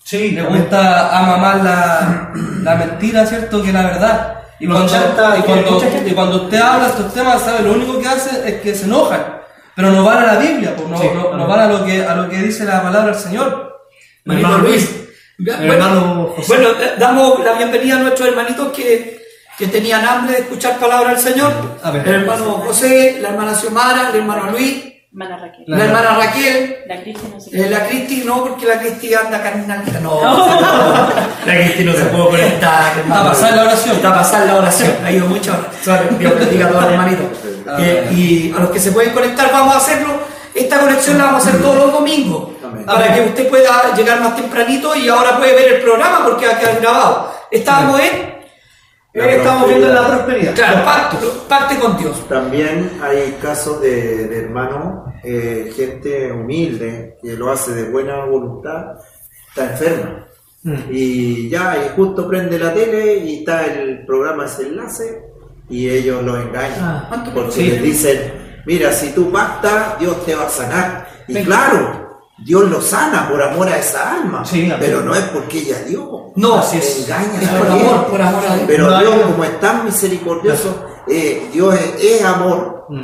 Sí, 0.04 0.32
le 0.32 0.44
gusta 0.44 1.18
ama 1.18 1.38
más 1.38 1.64
la, 1.64 2.32
la 2.64 2.76
mentira, 2.76 3.26
¿cierto? 3.26 3.64
Que 3.64 3.72
la 3.74 3.84
verdad. 3.84 4.39
Y 4.60 4.68
cuando, 4.68 4.94
y, 5.38 5.42
cuando, 5.42 5.82
y 6.06 6.12
cuando 6.12 6.44
usted 6.44 6.60
habla 6.60 6.88
estos 6.88 7.14
temas, 7.14 7.42
¿sabe? 7.42 7.64
Lo 7.64 7.74
único 7.74 8.00
que 8.00 8.08
hace 8.08 8.50
es 8.50 8.62
que 8.62 8.76
se 8.76 8.86
enojan. 8.86 9.40
Pero 9.76 9.92
no 9.92 10.04
van 10.04 10.18
a 10.18 10.34
la 10.34 10.40
Biblia, 10.40 10.76
pues 10.76 10.88
no, 10.90 10.98
Sí, 10.98 11.08
no- 11.14 11.34
no 11.38 11.48
van 11.48 11.60
a 11.62 11.68
lo, 11.68 11.86
que, 11.86 12.04
a 12.06 12.14
lo 12.16 12.30
que 12.30 12.38
dice 12.38 12.66
la 12.66 12.82
palabra 12.82 13.12
del 13.14 13.22
Señor. 13.22 13.88
Hermanito 14.26 14.48
Hermano 14.48 14.68
Luis. 14.68 14.96
El 15.40 15.72
hermano 15.72 16.34
José. 16.36 16.48
Bueno, 16.54 16.70
eh, 16.82 16.94
damos 17.00 17.40
la 17.46 17.54
bienvenida 17.54 17.96
a 17.96 18.00
nuestros 18.00 18.28
hermanitos 18.28 18.74
que, 18.74 19.24
que 19.58 19.68
tenían 19.68 20.06
hambre 20.06 20.34
de 20.34 20.40
escuchar 20.42 20.78
palabra 20.78 21.12
del 21.12 21.20
Señor. 21.20 21.54
A 21.82 21.92
ver. 21.92 22.06
El 22.06 22.16
hermano 22.16 22.44
José, 22.66 23.20
la 23.22 23.30
hermana 23.30 23.56
Xiomara, 23.56 24.10
el 24.10 24.18
hermano 24.18 24.52
Luis, 24.52 24.84
Hermana 25.12 25.38
Raquel. 25.38 25.64
la, 25.66 25.86
hermana 25.86 26.18
Raquel, 26.18 26.78
La 26.88 27.02
Cristian 27.02 27.32
no 27.32 27.40
se 27.40 27.50
eh, 27.50 27.68
la 27.68 27.88
Cristi, 27.88 28.22
no, 28.24 28.44
porque 28.44 28.68
la 28.68 28.78
Cristi 28.78 29.12
anda 29.12 29.42
carnalita. 29.42 30.00
No, 30.02 30.22
la 31.46 31.54
Cristi 31.56 31.84
no 31.84 31.94
se 31.94 32.06
puede 32.06 32.26
conectar. 32.26 33.00
Está 33.00 33.22
a 33.22 33.24
pasar 33.24 33.54
la 33.56 33.64
oración. 33.64 33.96
Está 33.96 34.10
a 34.10 34.16
pasar 34.16 34.46
la 34.46 34.56
oración. 34.58 34.92
Ha 35.04 35.12
ido 35.12 35.26
mucho. 35.26 35.66
Dios 36.20 36.40
bendiga 36.40 36.68
a 36.68 36.70
todos 36.70 36.84
los 36.84 36.92
hermanitos. 36.94 37.26
Eh, 37.80 38.10
y 38.12 38.54
a 38.56 38.60
los 38.60 38.70
que 38.70 38.80
se 38.80 38.92
pueden 38.92 39.12
conectar, 39.12 39.52
vamos 39.52 39.74
a 39.74 39.78
hacerlo. 39.78 40.14
Esta 40.54 40.80
conexión 40.80 41.18
la 41.18 41.26
vamos 41.26 41.44
a 41.44 41.50
hacer 41.50 41.62
todos 41.62 41.76
los 41.76 41.92
domingos. 41.92 42.50
Para 42.86 43.12
que 43.14 43.22
usted 43.22 43.50
pueda 43.50 43.96
llegar 43.96 44.22
más 44.22 44.36
tempranito 44.36 44.96
y 44.96 45.10
ahora 45.10 45.38
puede 45.38 45.56
ver 45.56 45.74
el 45.74 45.82
programa 45.82 46.24
porque 46.24 46.46
va 46.46 46.54
a 46.54 46.60
quedar 46.60 46.80
grabado. 46.80 47.34
Estábamos 47.50 48.00
en. 48.00 48.39
Estamos 49.28 49.68
viendo 49.68 49.88
la 49.90 50.08
prosperidad. 50.08 50.56
Claro, 50.56 50.86
pacto, 50.86 51.46
pacte 51.48 51.80
con 51.80 51.98
Dios. 51.98 52.28
También 52.28 52.92
hay 53.02 53.38
casos 53.42 53.82
de, 53.82 54.28
de 54.28 54.40
hermanos, 54.40 55.14
eh, 55.24 55.72
gente 55.76 56.32
humilde 56.32 57.18
que 57.22 57.34
lo 57.34 57.52
hace 57.52 57.74
de 57.74 57.90
buena 57.90 58.26
voluntad, 58.26 58.98
está 59.50 59.72
enferma. 59.72 60.28
Mm. 60.64 60.76
Y 60.92 61.50
ya, 61.50 61.78
y 61.78 61.96
justo 61.96 62.28
prende 62.28 62.60
la 62.60 62.74
tele 62.74 63.18
y 63.18 63.40
está 63.40 63.66
el 63.66 64.06
programa 64.06 64.46
ese 64.46 64.64
enlace 64.64 65.24
y 65.70 65.90
ellos 65.90 66.24
lo 66.24 66.40
engañan. 66.40 66.80
Ah, 66.80 67.32
porque 67.34 67.52
sí. 67.52 67.64
les 67.64 67.82
dicen, 67.82 68.62
mira, 68.66 68.92
si 68.92 69.12
tú 69.14 69.32
pactas, 69.32 70.00
Dios 70.00 70.26
te 70.26 70.36
va 70.36 70.46
a 70.46 70.50
sanar. 70.50 71.08
Y 71.28 71.34
Venga. 71.34 71.46
claro, 71.46 72.09
Dios 72.44 72.70
lo 72.70 72.82
sana 72.82 73.28
por 73.30 73.42
amor 73.42 73.68
a 73.68 73.78
esa 73.78 74.16
alma, 74.16 74.46
Sí, 74.46 74.72
pero 74.80 75.02
no 75.02 75.14
es 75.14 75.24
porque 75.26 75.60
ella 75.60 75.84
dio. 75.84 76.32
No, 76.36 76.60
Así 76.60 76.78
es. 76.78 77.00
Engaña 77.04 77.42
Es 77.42 77.50
a 77.50 77.58
por 77.58 77.68
amor, 77.68 77.80
gente. 77.96 78.10
por 78.12 78.22
amor 78.22 78.44
a 78.48 78.54
Dios. 78.56 78.66
Pero 78.68 78.90
No 78.90 79.00
Dios, 79.00 79.16
como 79.24 79.44
es 79.44 79.60
tan 79.60 79.86
misericordioso, 79.86 80.86
eh, 81.08 81.50
Dios 81.52 81.76
es, 81.76 82.04
es 82.04 82.24
amor, 82.24 82.86
Mm. 82.90 83.02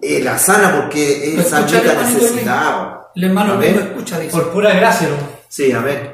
eh, 0.00 0.20
la 0.22 0.38
sana 0.38 0.74
porque 0.80 1.34
esa 1.38 1.58
amiga 1.58 1.94
necesitaba. 2.02 3.10
El 3.14 3.24
hermano 3.24 3.54
lo 3.56 3.62
escucha, 3.62 4.18
dice. 4.18 4.32
Por 4.32 4.50
pura 4.50 4.72
gracia, 4.74 5.08
¿no? 5.08 5.16
Sí, 5.48 5.70
amén. 5.70 6.12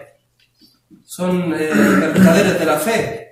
Son 1.05 1.55
eh, 1.57 1.71
mercaderes 1.75 2.59
de 2.59 2.66
la 2.66 2.77
fe. 2.79 3.31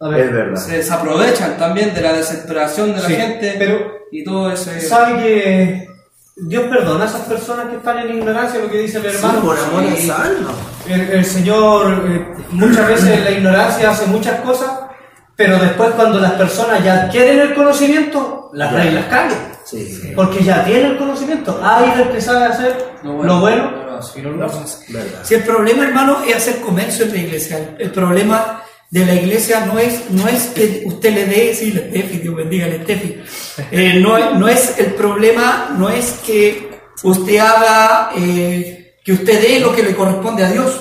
A 0.00 0.08
Es 0.08 0.12
ver, 0.14 0.32
verdad. 0.32 0.56
Se, 0.60 0.82
se 0.82 0.92
aprovechan 0.92 1.56
también 1.56 1.94
de 1.94 2.00
la 2.02 2.12
desesperación 2.12 2.94
de 2.94 3.00
la 3.00 3.06
Sí, 3.08 3.14
gente 3.14 3.54
pero- 3.58 3.92
y 4.12 4.22
todo 4.24 4.50
ese... 4.52 4.80
¿sabe 4.80 5.22
que 5.22 5.88
Dios 6.38 6.64
perdona 6.68 7.04
a 7.04 7.06
esas 7.06 7.22
personas 7.22 7.68
que 7.70 7.76
están 7.76 7.98
en 7.98 8.18
ignorancia, 8.18 8.60
lo 8.60 8.70
que 8.70 8.78
dice 8.78 8.98
el 8.98 9.10
Sí, 9.10 9.16
hermano? 9.16 9.40
por 9.40 9.58
amor 9.58 9.84
a 9.84 9.96
Sí. 9.96 10.12
El, 10.86 11.00
el 11.00 11.24
Señor 11.24 12.04
eh, 12.08 12.34
muchas 12.50 12.86
veces 12.88 13.08
en 13.08 13.24
la 13.24 13.30
ignorancia 13.30 13.90
hace 13.90 14.06
muchas 14.06 14.40
cosas, 14.40 14.70
pero 15.34 15.58
después 15.58 15.90
cuando 15.96 16.20
las 16.20 16.32
personas 16.32 16.84
ya 16.84 17.04
adquieren 17.04 17.40
el 17.40 17.54
conocimiento, 17.54 18.50
las 18.52 18.70
Ya. 18.70 18.76
reglas 18.78 19.04
cambian. 19.06 19.40
Sí, 19.64 20.12
Porque 20.14 20.44
ya 20.44 20.62
tienen 20.64 20.92
el 20.92 20.98
conocimiento. 20.98 21.58
Hay 21.60 21.90
que 22.12 22.20
sabe 22.20 22.44
hacer 22.44 22.92
lo 23.02 23.14
bueno, 23.40 23.70
no 23.70 23.84
lo 23.84 23.98
hace. 23.98 24.20
y 24.20 24.22
no 24.22 24.30
lo 24.30 24.44
hace. 24.46 24.92
verdad. 24.92 25.18
Si 25.24 25.34
el 25.34 25.42
problema, 25.42 25.84
hermano, 25.84 26.18
es 26.22 26.36
hacer 26.36 26.60
comercio 26.60 27.06
en 27.06 27.12
la 27.12 27.18
iglesia. 27.18 27.74
El 27.78 27.90
problema 27.90 28.62
de 28.90 29.04
la 29.04 29.14
iglesia 29.14 29.66
no 29.66 29.78
es, 29.78 30.10
no 30.10 30.28
es 30.28 30.44
que 30.46 30.82
usted 30.86 31.12
le 31.12 31.24
dé, 31.26 31.54
sí, 31.54 31.72
le 31.72 31.86
Estefi, 31.86 32.18
Dios 32.18 32.34
bendiga 32.36 32.66
el 32.66 32.74
Estefi. 32.74 33.16
Eh, 33.70 33.98
no, 34.00 34.34
no 34.38 34.48
es 34.48 34.78
el 34.78 34.94
problema, 34.94 35.74
no 35.76 35.88
es 35.88 36.12
que 36.24 36.70
usted 37.02 37.38
haga, 37.38 38.10
eh, 38.16 38.94
que 39.04 39.12
usted 39.12 39.40
dé 39.42 39.60
lo 39.60 39.74
que 39.74 39.82
le 39.82 39.94
corresponde 39.96 40.44
a 40.44 40.50
Dios, 40.50 40.80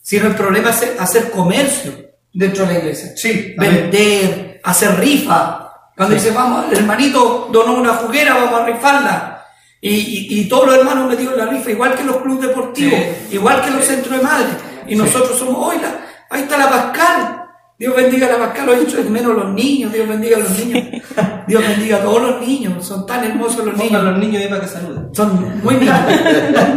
sino 0.00 0.26
el 0.28 0.34
problema 0.34 0.70
es 0.70 0.82
hacer 0.98 1.30
comercio 1.30 1.92
dentro 2.32 2.64
de 2.66 2.72
la 2.74 2.78
iglesia. 2.78 3.12
Sí, 3.16 3.54
vender, 3.58 4.60
hacer 4.62 4.98
rifa. 5.00 5.66
Cuando 5.96 6.14
dice, 6.14 6.30
vamos, 6.30 6.66
el 6.70 6.78
hermanito 6.78 7.48
donó 7.52 7.74
una 7.74 7.94
juguera, 7.94 8.34
vamos 8.34 8.60
a 8.60 8.64
rifarla. 8.66 9.44
Y, 9.82 9.90
y, 9.90 10.40
y 10.40 10.48
todos 10.48 10.66
los 10.66 10.76
hermanos 10.78 11.08
metieron 11.08 11.36
la 11.36 11.46
rifa, 11.46 11.70
igual 11.70 11.94
que 11.94 12.04
los 12.04 12.18
clubes 12.18 12.48
deportivos, 12.48 12.98
Sí. 13.28 13.34
igual 13.36 13.62
que 13.62 13.70
los 13.70 13.84
centros 13.84 14.16
de 14.16 14.22
madre. 14.22 14.46
Y 14.86 14.94
nosotros 14.94 15.38
somos, 15.38 15.56
hoy 15.58 15.76
la- 15.80 16.06
ahí 16.30 16.42
está 16.42 16.56
la 16.58 16.68
Pascal. 16.70 17.39
Dios 17.80 17.96
bendiga 17.96 18.26
a 18.26 18.32
la 18.32 18.38
Pascal, 18.38 18.68
hoy 18.68 18.80
hecho 18.82 19.02
de 19.02 19.08
menos 19.08 19.34
los 19.34 19.54
niños, 19.54 19.90
Dios 19.90 20.06
bendiga 20.06 20.36
a 20.36 20.40
los 20.40 20.50
niños. 20.50 21.02
Dios 21.48 21.62
bendiga 21.66 21.96
a 21.96 22.00
todos 22.02 22.20
los 22.20 22.46
niños, 22.46 22.86
son 22.86 23.06
tan 23.06 23.24
hermosos 23.24 23.64
los 23.64 23.74
niños. 23.74 24.04
los 24.04 24.18
niños 24.18 24.42
ahí 24.42 24.48
para 24.48 24.60
que 24.60 24.68
saluden. 24.68 25.14
Son 25.14 25.62
muy 25.62 25.76
lindos. 25.76 25.98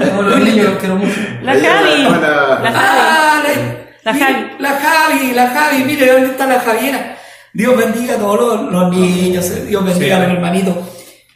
Todos 0.10 0.26
los 0.28 0.39
niños 0.39 0.66
los 0.66 0.78
quiero 0.78 0.96
mucho. 0.96 1.20
La 1.42 1.52
Javi. 1.56 2.04
la 2.04 2.72
Javi. 2.72 3.54
La, 4.06 4.13
Javi. 4.13 4.48
La 4.60 4.70
Javi, 4.80 5.34
la 5.34 5.50
Javi, 5.50 5.84
mire 5.84 6.10
dónde 6.10 6.30
está 6.30 6.48
la 6.48 6.62
Javiera. 6.62 7.18
Dios 7.52 7.78
bendiga 7.78 8.16
a 8.16 8.18
todos 8.18 8.39
los, 8.39 8.72
los 8.72 8.89
niños, 8.96 9.46
eh, 9.50 9.66
Dios 9.66 9.84
bendiga 9.84 10.16
a 10.16 10.20
los 10.22 10.32
hermanitos. 10.32 10.76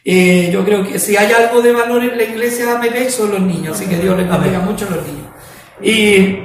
Eh, 0.02 0.48
yo 0.50 0.64
creo 0.64 0.82
que 0.82 0.98
si 0.98 1.14
hay 1.14 1.30
algo 1.30 1.60
de 1.60 1.74
valor 1.74 2.02
en 2.02 2.16
la 2.16 2.22
iglesia, 2.22 2.80
ve, 2.80 3.10
son 3.10 3.32
los 3.32 3.40
niños, 3.42 3.76
así 3.76 3.86
que 3.86 3.98
Dios 3.98 4.16
les 4.16 4.30
bendiga 4.30 4.60
mucho 4.60 4.86
a 4.86 4.96
los 4.96 5.06
niños. 5.06 5.26
Y, 5.82 6.38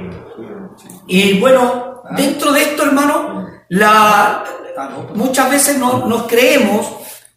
y 1.08 1.40
bueno, 1.40 1.93
dentro 2.10 2.52
de 2.52 2.62
esto, 2.62 2.82
hermano, 2.84 3.48
la, 3.68 4.44
muchas 5.14 5.50
veces 5.50 5.78
no- 5.78 6.06
nos 6.06 6.24
creemos, 6.26 6.86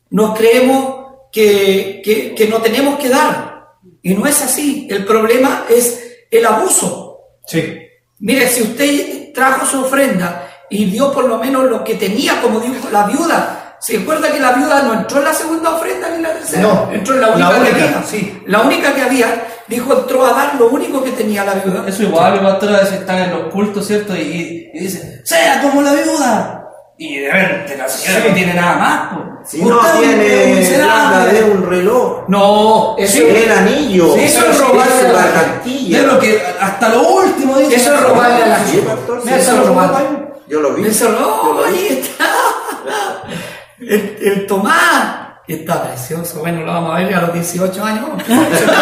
nos 0.10 0.38
creemos 0.38 0.96
que, 1.32 2.02
que, 2.04 2.34
que 2.36 2.48
no 2.48 2.58
tenemos 2.62 2.98
que 3.00 3.10
dar. 3.10 3.68
Y 4.02 4.14
no 4.14 4.26
es 4.26 4.42
así. 4.42 4.88
El 4.90 5.06
problema 5.06 5.66
es 5.70 6.26
el 6.32 6.46
abuso. 6.46 7.20
Sí. 7.46 7.78
Mire, 8.20 8.48
si 8.48 8.64
usted 8.64 9.34
trajo 9.34 9.66
su 9.66 9.82
ofrenda 9.82 10.50
y 10.70 10.86
dio 10.86 11.12
por 11.12 11.26
lo 11.26 11.38
menos 11.38 11.66
lo 11.66 11.84
que 11.84 11.96
tenía, 11.96 12.42
como 12.42 12.60
dijo 12.60 12.90
la 12.92 13.06
viuda, 13.08 13.57
¿se 13.80 13.98
acuerda 13.98 14.32
que 14.32 14.40
la 14.40 14.52
viuda 14.54 14.82
no 14.84 14.94
entró 14.94 15.20
en 15.20 15.24
la 15.26 15.34
segunda 15.34 15.72
ofrenda 15.76 16.10
ni 16.10 16.16
en 16.16 16.24
la 16.24 16.34
tercera? 16.34 16.62
No, 16.62 16.90
entró 16.92 17.16
en 17.16 17.22
la 17.22 17.28
la 17.28 17.36
única, 17.50 17.54
que 17.54 17.60
única, 17.72 17.86
había. 17.86 18.04
sí. 18.04 18.44
La 18.48 18.62
única 18.62 18.94
que 18.96 19.02
había, 19.02 19.48
dijo, 19.68 19.94
entró 20.00 20.26
a 20.26 20.32
dar 20.34 20.56
lo 20.56 20.68
único 20.70 21.04
que 21.04 21.12
tenía 21.12 21.44
la 21.46 21.54
viuda. 21.56 21.84
Eso 21.88 22.04
igual, 22.04 22.34
mi 22.34 22.40
pastor, 22.40 22.70
a 22.76 22.80
veces 22.80 22.94
están 23.02 23.18
en 23.20 23.32
los 23.32 23.54
cultos, 23.54 23.86
¿cierto? 23.88 24.16
Y, 24.16 24.20
y, 24.22 24.72
y 24.74 24.80
dicen, 24.80 25.22
sea 25.24 25.62
como 25.62 25.82
la 25.82 25.94
viuda. 25.94 26.54
Y 27.00 27.18
de 27.20 27.32
repente 27.32 27.78
la 27.78 27.88
señora 27.88 28.22
Sí. 28.24 28.28
no 28.30 28.34
tiene 28.36 28.54
nada 28.56 28.76
más. 28.78 29.14
po. 29.14 29.24
Si 29.46 29.62
no 29.64 29.86
es 29.88 30.00
tiene 30.00 30.78
plata 30.84 31.26
de 31.28 31.44
un 31.44 31.70
reloj, 31.70 32.24
No, 32.28 32.96
eso, 32.98 33.20
el 33.22 33.52
anillo, 33.52 34.16
Sí, 34.16 34.24
eso 34.24 34.46
es 34.50 34.60
robarle 34.60 34.96
es 34.96 35.06
a 35.06 35.08
la 35.08 35.14
la 35.14 35.22
gente. 35.22 35.36
cartilla. 35.40 36.00
De 36.02 36.08
lo 36.08 36.20
que 36.20 36.42
hasta 36.60 36.90
lo 36.90 37.08
último 37.08 37.58
dice. 37.60 37.76
eso 37.76 37.94
es 37.94 38.02
robarle 38.02 38.44
a 38.44 38.48
la 38.48 38.56
gente. 38.58 38.80
Eso 39.28 39.36
eso 39.36 39.52
es 39.62 39.68
robarle. 39.68 40.08
Yo 40.48 40.60
lo 40.60 40.74
vi. 40.74 40.84
Lo 40.84 40.90
vi. 40.90 41.64
ahí 41.68 41.88
está. 42.02 42.26
El, 43.80 44.18
el 44.22 44.48
Tomás 44.48 45.18
está 45.48 45.84
precioso. 45.84 46.40
Bueno, 46.40 46.62
lo 46.64 46.74
vamos 46.74 46.96
a 46.96 47.00
ver 47.00 47.14
a 47.14 47.22
los 47.22 47.34
18 47.34 47.84
años. 47.84 48.06
Va 48.10 48.10
a 48.10 48.38
empezar. 48.38 48.70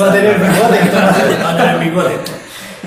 Va 0.00 0.06
a 0.08 0.12
tener 0.12 0.38
bigote. 0.38 0.80
Va 1.42 1.50
a 1.50 1.56
tener 1.56 1.78
bigote. 1.78 2.14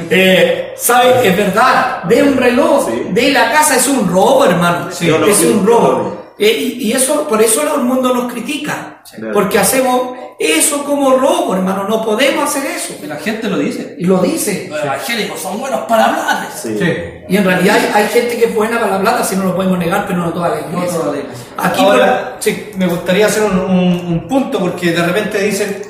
Eh, 0.09 0.73
¿Sabe? 0.77 1.27
Es 1.27 1.37
verdad, 1.37 2.03
de 2.03 2.23
un 2.23 2.37
reloj, 2.37 2.87
Sí. 2.89 3.07
de 3.11 3.31
la 3.31 3.51
casa 3.51 3.75
es 3.77 3.87
un 3.87 4.07
robo, 4.07 4.45
hermano. 4.45 4.87
Sí, 4.91 5.09
es 5.09 5.41
un 5.43 5.65
robo. 5.65 6.24
Eh, 6.37 6.51
y, 6.79 6.87
y 6.89 6.91
eso, 6.91 7.27
por 7.27 7.41
eso 7.41 7.61
el 7.75 7.83
mundo 7.83 8.13
nos 8.13 8.31
critica. 8.31 9.01
Sí. 9.05 9.17
Porque 9.33 9.57
hacemos 9.59 10.17
eso 10.39 10.83
como 10.83 11.11
robo, 11.17 11.55
hermano. 11.55 11.87
No 11.87 12.03
podemos 12.03 12.43
hacer 12.43 12.65
eso. 12.71 12.95
Que 12.99 13.07
la 13.07 13.15
gente 13.17 13.47
lo 13.47 13.57
dice. 13.57 13.95
Y 13.99 14.05
lo 14.05 14.17
dice. 14.19 14.67
Los 14.69 14.81
evangélicos 14.83 15.39
son 15.39 15.59
buenos 15.59 15.81
para 15.81 16.05
hablar. 16.05 16.49
Sí. 16.53 16.77
Sí. 16.77 16.93
Y 17.29 17.37
en 17.37 17.45
realidad 17.45 17.77
hay, 17.77 18.03
hay 18.03 18.09
gente 18.09 18.37
que 18.37 18.45
es 18.45 18.55
buena 18.55 18.79
para 18.79 18.93
la 18.93 18.99
plata, 19.01 19.23
si 19.23 19.35
no 19.35 19.45
lo 19.45 19.55
podemos 19.55 19.77
negar, 19.79 20.05
pero 20.07 20.19
no 20.19 20.33
toda 20.33 20.49
la 20.49 20.59
iglesia. 20.61 20.79
No 20.97 20.99
toda 20.99 21.11
la 21.13 21.19
iglesia. 21.19 21.45
Aquí, 21.57 21.81
Ahora, 21.83 22.35
sí. 22.39 22.69
me 22.75 22.87
gustaría 22.87 23.27
hacer 23.27 23.43
un, 23.43 23.57
un- 23.59 24.05
un 24.07 24.27
punto 24.27 24.59
porque 24.59 24.91
de 24.91 25.03
repente 25.05 25.41
dicen, 25.41 25.81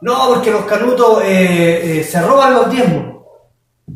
no, 0.00 0.28
porque 0.28 0.50
los 0.52 0.64
canutos 0.64 1.22
eh, 1.24 1.98
eh, 2.00 2.04
se 2.04 2.20
roban 2.22 2.54
los 2.54 2.70
diezmos. 2.70 3.16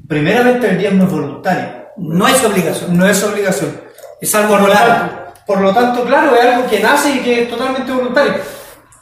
Primeramente 0.09 0.69
el 0.71 0.79
diezmo 0.79 1.05
es 1.05 1.11
voluntario, 1.11 1.87
no 1.99 2.27
es 2.27 2.43
obligación. 2.45 2.97
no 2.97 3.07
es 3.07 3.23
obligación. 3.23 3.81
Es 4.21 4.35
algo 4.35 4.57
tanto, 4.67 5.22
por 5.47 5.61
lo 5.61 5.73
tanto, 5.73 6.05
claro, 6.05 6.35
es 6.37 6.45
algo 6.45 6.69
que 6.69 6.81
nace 6.81 7.11
y 7.11 7.19
que 7.21 7.43
es 7.43 7.51
totalmente 7.51 7.93
voluntario. 7.93 8.35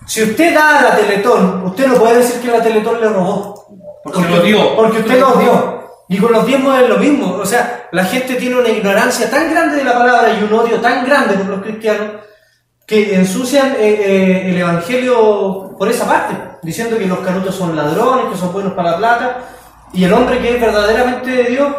Si 0.07 0.23
usted 0.23 0.55
da 0.55 0.79
a 0.79 0.83
la 0.83 0.97
Teletón, 0.97 1.65
usted 1.67 1.87
no 1.87 1.95
puede 1.95 2.19
decir 2.19 2.41
que 2.41 2.49
la 2.49 2.63
Teletón 2.63 3.01
le 3.01 3.09
robó. 3.09 3.67
Porque 4.03 4.29
lo 4.29 4.41
dio. 4.41 4.77
Porque 4.77 4.99
usted 4.99 5.21
lo 5.21 5.37
dio. 5.37 5.81
Y 6.09 6.19
con 6.19 6.33
los 6.33 6.47
diezmos 6.47 6.77
es 6.81 6.89
lo 6.89 6.99
mismo. 6.99 7.35
O 7.35 7.47
sea, 7.47 7.89
la 7.93 8.05
gente 8.05 8.35
tiene 8.35 8.57
una 8.57 8.69
ignorancia 8.69 9.31
tan 9.31 9.51
grande 9.51 9.77
de 9.77 9.85
la 9.85 9.93
palabra 9.93 10.33
y 10.33 10.43
un 10.43 10.53
odio 10.53 10.81
tan 10.81 11.07
grande 11.07 11.35
por 11.35 11.47
los 11.47 11.63
cristianos 11.63 12.25
que 12.91 13.15
ensucian 13.15 13.77
eh, 13.79 14.03
eh, 14.05 14.51
el 14.51 14.59
evangelio 14.59 15.77
por 15.79 15.89
esa 15.89 16.09
parte, 16.09 16.35
diciendo 16.61 16.99
que 16.99 17.07
los 17.07 17.21
canutos 17.21 17.55
son 17.55 17.77
ladrones, 17.77 18.33
que 18.33 18.37
son 18.37 18.53
buenos 18.53 18.73
para 18.73 18.91
la 18.91 18.97
plata, 18.97 19.39
y 19.93 20.03
el 20.03 20.13
hombre 20.13 20.41
que 20.41 20.57
es 20.57 20.61
verdaderamente 20.61 21.31
de 21.31 21.45
Dios, 21.45 21.73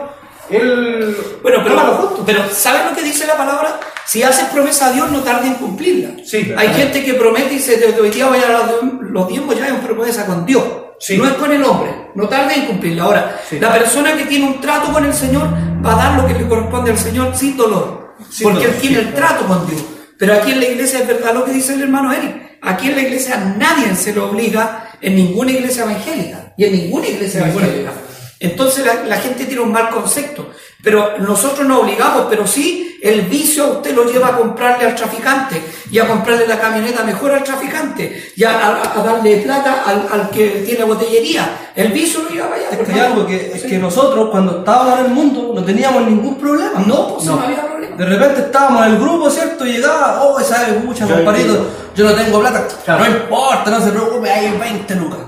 él 0.57 1.17
Bueno, 1.41 1.59
pero, 1.63 1.79
justo. 1.79 2.23
pero 2.25 2.43
¿sabes 2.51 2.81
lo 2.89 2.95
que 2.95 3.03
dice 3.03 3.25
la 3.27 3.37
palabra? 3.37 3.79
Si 4.05 4.23
haces 4.23 4.45
promesa 4.49 4.87
a 4.87 4.91
Dios, 4.91 5.09
no 5.11 5.19
tarde 5.21 5.47
en 5.47 5.53
cumplirla. 5.55 6.23
Sí. 6.25 6.51
Hay 6.57 6.69
gente 6.73 7.03
que 7.03 7.13
promete 7.13 7.53
y 7.55 7.59
se 7.59 7.77
te 7.77 7.99
hoy 7.99 8.09
día 8.09 8.27
voy 8.27 8.39
a 8.39 8.51
dar 8.51 8.69
los 9.01 9.27
tiempos 9.27 9.57
ya 9.57 9.67
es 9.67 9.71
una 9.71 9.81
promesa 9.81 10.25
con 10.25 10.45
Dios. 10.45 10.63
Sí. 10.99 11.17
No 11.17 11.25
es 11.25 11.33
con 11.33 11.51
el 11.51 11.63
hombre. 11.63 12.09
No 12.15 12.27
tarde 12.27 12.55
en 12.55 12.65
cumplirla. 12.65 13.03
Ahora, 13.03 13.39
Sí. 13.49 13.59
la 13.59 13.71
persona 13.73 14.15
que 14.15 14.25
tiene 14.25 14.45
un 14.45 14.59
trato 14.61 14.91
con 14.91 15.05
el 15.05 15.13
Señor 15.13 15.47
va 15.85 15.93
a 15.93 15.95
dar 15.95 16.21
lo 16.21 16.27
que 16.27 16.33
le 16.33 16.47
corresponde 16.47 16.91
al 16.91 16.97
Señor 16.97 17.35
sin 17.35 17.55
dolor. 17.57 18.15
Sin 18.29 18.43
porque 18.49 18.59
dolor, 18.65 18.75
él 18.75 18.81
tiene 18.81 18.99
el 18.99 19.13
trato 19.13 19.45
con 19.47 19.65
Dios. 19.67 19.81
Pero 20.17 20.33
aquí 20.35 20.51
en 20.51 20.59
la 20.59 20.65
iglesia 20.67 20.99
es 20.99 21.07
verdad 21.07 21.33
lo 21.33 21.45
que 21.45 21.51
dice 21.53 21.73
el 21.73 21.81
hermano 21.81 22.11
Eric. 22.13 22.59
Aquí 22.61 22.89
en 22.89 22.95
la 22.95 23.01
iglesia 23.01 23.55
nadie 23.57 23.95
se 23.95 24.13
lo 24.13 24.29
obliga 24.29 24.91
en 25.01 25.15
ninguna 25.15 25.51
iglesia 25.51 25.83
evangélica. 25.83 26.53
Y 26.57 26.65
en 26.65 26.73
ninguna 26.73 27.07
iglesia 27.07 27.39
evangélica. 27.47 27.91
Entonces 28.41 28.85
la, 28.85 29.03
la 29.05 29.17
gente 29.17 29.45
tiene 29.45 29.61
un 29.61 29.71
mal 29.71 29.89
concepto. 29.89 30.49
Pero 30.83 31.19
nosotros 31.19 31.67
no 31.67 31.81
obligamos, 31.81 32.25
pero 32.29 32.47
sí 32.47 32.97
el 33.03 33.21
vicio 33.23 33.63
a 33.63 33.67
usted 33.67 33.95
lo 33.95 34.03
lleva 34.11 34.29
a 34.29 34.35
comprarle 34.37 34.85
al 34.87 34.95
traficante 34.95 35.61
y 35.91 35.99
a 35.99 36.07
comprarle 36.07 36.47
la 36.47 36.59
camioneta 36.59 37.03
mejor 37.03 37.31
al 37.31 37.43
traficante 37.43 38.31
y 38.35 38.43
a, 38.43 38.51
a- 38.67 38.99
a 38.99 39.03
darle 39.03 39.37
plata 39.37 39.83
al, 39.85 40.07
al 40.11 40.29
que 40.31 40.63
tiene 40.65 40.83
botellería. 40.83 41.71
El 41.75 41.91
vicio 41.91 42.23
lo 42.23 42.29
lleva 42.29 42.55
allá. 42.55 42.69
Es 42.71 42.79
que 42.79 42.93
hay 42.93 42.99
algo 42.99 43.27
que, 43.27 43.51
es 43.55 43.61
que 43.63 43.77
nosotros 43.77 44.29
cuando 44.31 44.59
estábamos 44.59 44.99
en 44.99 45.05
el 45.05 45.11
mundo 45.11 45.51
no 45.53 45.63
teníamos 45.63 46.03
ningún 46.07 46.35
problema. 46.39 46.83
No, 46.85 47.09
pues 47.13 47.25
no, 47.25 47.39
había 47.39 47.61
problema. 47.63 47.95
De 47.95 48.05
repente 48.05 48.41
estábamos 48.41 48.85
en 48.87 48.93
el 48.93 48.99
grupo, 48.99 49.29
¿cierto? 49.29 49.65
Y 49.67 49.73
llegaba, 49.73 50.23
oh, 50.23 50.39
sabe, 50.41 50.79
mucha 50.83 51.05
Yo 51.07 51.15
compadrito, 51.15 51.67
yo 51.95 52.05
no 52.09 52.15
tengo 52.15 52.39
plata. 52.39 52.67
Claro. 52.85 53.05
No 53.05 53.11
importa, 53.17 53.69
no 53.69 53.81
se 53.81 53.91
preocupe, 53.91 54.31
hay 54.31 54.57
20 54.57 54.95
lucas. 54.95 55.19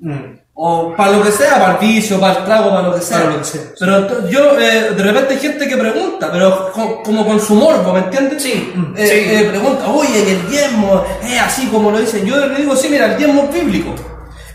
Mm. 0.00 0.38
O 0.60 0.92
para 0.96 1.12
lo 1.12 1.22
que 1.22 1.30
sea, 1.30 1.56
para 1.60 1.72
el 1.74 1.78
vicio, 1.78 2.18
para 2.18 2.40
el 2.40 2.44
trago, 2.44 2.70
para 2.70 2.82
lo 2.88 2.94
que 2.96 3.00
sea. 3.00 3.18
Para 3.18 3.30
lo 3.30 3.38
que 3.38 3.44
sea. 3.44 3.60
Pero 3.78 4.28
yo, 4.28 4.58
eh, 4.58 4.90
de 4.96 5.02
repente 5.04 5.34
hay 5.34 5.40
gente 5.40 5.68
que 5.68 5.76
pregunta, 5.76 6.30
pero 6.32 6.72
co- 6.72 7.00
como 7.04 7.24
con 7.24 7.40
su 7.40 7.54
morbo, 7.54 7.92
¿me 7.92 8.00
entiendes? 8.00 8.42
Sí, 8.42 8.72
Eh, 8.96 9.06
sí. 9.06 9.34
eh, 9.36 9.46
pregunta, 9.50 9.86
oye, 9.86 10.18
y 10.26 10.30
el 10.32 10.48
diezmo 10.50 11.04
es 11.22 11.40
así 11.40 11.68
como 11.68 11.92
lo 11.92 12.00
dicen. 12.00 12.26
Yo 12.26 12.36
le 12.44 12.56
digo, 12.56 12.74
sí, 12.74 12.88
mira, 12.90 13.06
el 13.06 13.16
diezmo 13.16 13.44
es 13.44 13.52
bíblico. 13.54 13.94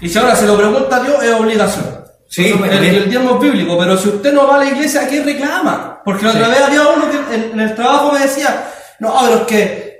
Y 0.02 0.10
si 0.10 0.18
ahora 0.20 0.36
se 0.36 0.46
lo 0.46 0.58
pregunta 0.58 0.98
a 0.98 1.00
Dios, 1.00 1.24
es 1.24 1.32
obligación. 1.34 2.04
Sí, 2.28 2.48
el, 2.52 2.84
el 2.84 3.10
diezmo 3.10 3.36
es 3.36 3.40
bíblico, 3.40 3.78
pero 3.80 3.96
si 3.96 4.10
usted 4.10 4.34
no 4.34 4.46
va 4.46 4.56
a 4.56 4.58
la 4.60 4.66
iglesia, 4.66 5.08
¿qué 5.08 5.24
reclama? 5.24 6.02
Porque 6.04 6.26
la 6.26 6.32
otra 6.32 6.50
vez 6.50 6.62
había 6.64 6.82
uno 6.82 7.06
que 7.10 7.36
en, 7.36 7.44
en 7.54 7.60
el 7.62 7.76
trabajo 7.76 8.12
me 8.12 8.20
decía, 8.20 8.66
no, 9.00 9.14
pero 9.24 9.36
es 9.38 9.42
que 9.44 9.93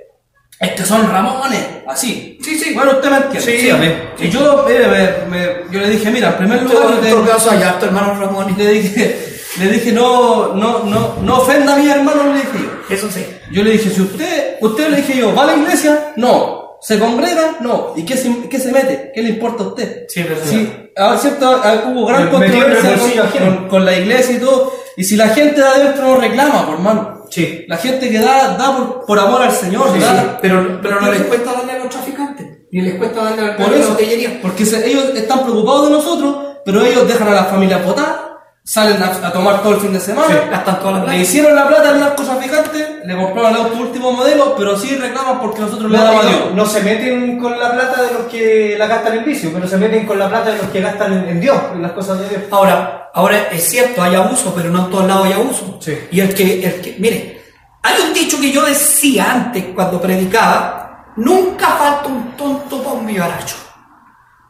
estos 0.60 0.86
son 0.88 1.10
Ramones, 1.10 1.60
así. 1.86 2.38
Sí, 2.42 2.58
sí. 2.58 2.74
Bueno, 2.74 2.92
usted 2.92 3.10
me 3.10 3.16
entiende. 3.18 3.58
Sí, 3.60 3.70
a 3.70 3.76
ver. 3.76 4.12
Y 4.18 4.28
yo, 4.30 4.64
mire, 4.66 4.86
me- 4.88 5.36
me- 5.36 5.48
yo 5.70 5.80
le 5.80 5.90
dije, 5.90 6.10
mira, 6.10 6.28
en 6.28 6.36
primer 6.36 6.62
lugar, 6.62 6.88
yo 6.90 6.94
En 6.96 7.00
te- 7.02 7.10
todo 7.10 7.26
caso, 7.26 7.50
allá 7.50 7.78
tu 7.78 7.86
hermano 7.86 8.18
Ramón. 8.18 8.54
le 8.56 8.68
dije, 8.70 9.18
le 9.58 9.68
dije, 9.68 9.92
no, 9.92 10.54
no, 10.54 10.80
no, 10.84 11.16
no 11.22 11.36
ofenda 11.38 11.74
a 11.74 11.76
mi 11.76 11.88
hermano, 11.90 12.32
le 12.32 12.38
dije 12.40 12.58
yo. 12.62 12.94
Eso 12.94 13.10
sí. 13.10 13.24
Yo 13.52 13.62
le 13.62 13.72
dije, 13.72 13.90
si 13.90 14.00
usted, 14.02 14.56
usted 14.60 14.88
le 14.88 14.96
dije 14.98 15.18
yo, 15.18 15.34
¿va 15.34 15.42
a 15.42 15.46
la 15.46 15.56
iglesia? 15.56 16.12
No. 16.16 16.62
¿Se 16.80 16.98
congrega? 16.98 17.56
No. 17.60 17.94
¿Y 17.96 18.04
qué 18.04 18.14
se, 18.16 18.30
qué 18.50 18.58
se 18.58 18.70
mete? 18.70 19.10
¿Qué 19.14 19.22
le 19.22 19.30
importa 19.30 19.64
a 19.64 19.68
usted? 19.68 20.04
Sí, 20.08 20.20
es 20.20 20.28
verdad. 20.28 20.44
Sí, 20.46 20.90
ah, 20.96 21.16
cierto, 21.20 21.60
ah, 21.64 21.84
hubo 21.86 22.04
gran 22.06 22.24
Me- 22.26 22.30
controversia 22.30 23.30
con 23.70 23.84
la 23.86 23.96
iglesia 23.98 24.36
y 24.36 24.38
todo. 24.38 24.72
Y 24.96 25.04
si 25.04 25.16
la 25.16 25.28
gente 25.28 25.60
de 25.60 25.66
adentro 25.66 26.04
no 26.04 26.16
reclama, 26.16 26.66
por 26.66 26.74
hermano. 26.76 27.24
Sí. 27.30 27.64
La 27.66 27.76
gente 27.78 28.08
que 28.10 28.18
da, 28.20 28.56
da 28.56 28.76
por, 28.76 29.06
por 29.06 29.18
amor 29.18 29.42
al 29.42 29.52
Señor, 29.52 29.90
Sí, 29.92 29.98
da- 29.98 30.20
sí, 30.20 30.26
pero, 30.40 30.78
pero 30.80 31.00
no 31.00 31.10
les 31.10 31.22
cuesta 31.22 31.52
darle 31.52 31.72
a 31.72 31.78
los 31.78 31.88
traficantes, 31.88 32.46
ni 32.70 32.80
les 32.82 32.94
cuesta 32.94 33.24
darle 33.24 33.42
al 33.42 33.56
Por 33.56 33.66
a 33.66 33.70
la 33.70 33.76
eso, 33.76 33.90
botellería. 33.90 34.38
porque 34.40 34.64
se- 34.64 34.88
ellos 34.88 35.06
están 35.16 35.42
preocupados 35.42 35.86
de 35.88 35.90
nosotros, 35.96 36.36
pero 36.64 36.80
ellos 36.84 37.08
dejan 37.08 37.26
a 37.28 37.32
la 37.32 37.44
familia 37.44 37.78
votar, 37.78 38.23
salen 38.66 39.02
a, 39.02 39.06
a 39.26 39.30
tomar 39.32 39.62
todo 39.62 39.74
el 39.74 39.80
fin 39.80 39.92
de 39.92 40.00
semana, 40.00 40.26
Sí, 40.26 40.34
gastan 40.50 40.78
toda 40.80 40.92
la 40.92 40.98
plata. 41.02 41.12
le 41.12 41.22
hicieron 41.22 41.54
la 41.54 41.68
plata 41.68 41.88
al 41.90 42.00
narcotraficante, 42.00 43.02
le 43.04 43.14
compraron 43.16 43.50
el 43.50 43.56
auto 43.58 43.76
último 43.78 44.12
modelo, 44.12 44.54
pero 44.56 44.74
sí 44.78 44.96
reclaman 44.96 45.38
porque 45.40 45.60
nosotros 45.60 45.90
le 45.90 45.98
No, 45.98 46.04
damos 46.04 46.20
a 46.24 46.24
no, 46.24 46.30
Dios. 46.30 46.54
no 46.54 46.66
se 46.66 46.80
meten 46.82 47.38
con 47.38 47.58
la 47.60 47.72
plata 47.72 48.02
de 48.02 48.12
los 48.14 48.22
que 48.22 48.76
la 48.78 48.86
gastan 48.86 49.18
en 49.18 49.24
vicio, 49.26 49.50
pero 49.52 49.68
se 49.68 49.76
meten 49.76 50.06
con 50.06 50.18
la 50.18 50.28
plata 50.30 50.50
de 50.52 50.58
los 50.58 50.66
que 50.68 50.80
gastan 50.80 51.12
en, 51.12 51.28
en 51.28 51.40
Dios, 51.42 51.58
en 51.74 51.82
las 51.82 51.92
cosas 51.92 52.18
de 52.20 52.28
Dios. 52.30 52.42
Ahora, 52.50 53.10
ahora 53.12 53.48
es 53.52 53.68
cierto, 53.68 54.02
hay 54.02 54.14
abuso, 54.14 54.52
pero 54.56 54.70
no 54.70 54.86
en 54.86 54.90
todos 54.90 55.06
lados 55.06 55.26
hay 55.26 55.32
abuso. 55.34 55.78
Sí. 55.80 55.98
Y 56.10 56.20
el 56.20 56.32
que, 56.34 56.64
el 56.66 56.80
que, 56.80 56.96
mire, 56.98 57.42
hay 57.82 58.00
un 58.02 58.14
dicho 58.14 58.40
que 58.40 58.50
yo 58.50 58.64
decía 58.64 59.30
antes 59.30 59.62
cuando 59.74 60.00
predicaba, 60.00 61.12
nunca 61.16 61.66
falta 61.66 62.08
un 62.08 62.30
tonto 62.34 62.82
para 62.82 62.96
un 62.96 63.06
vivaracho. 63.06 63.56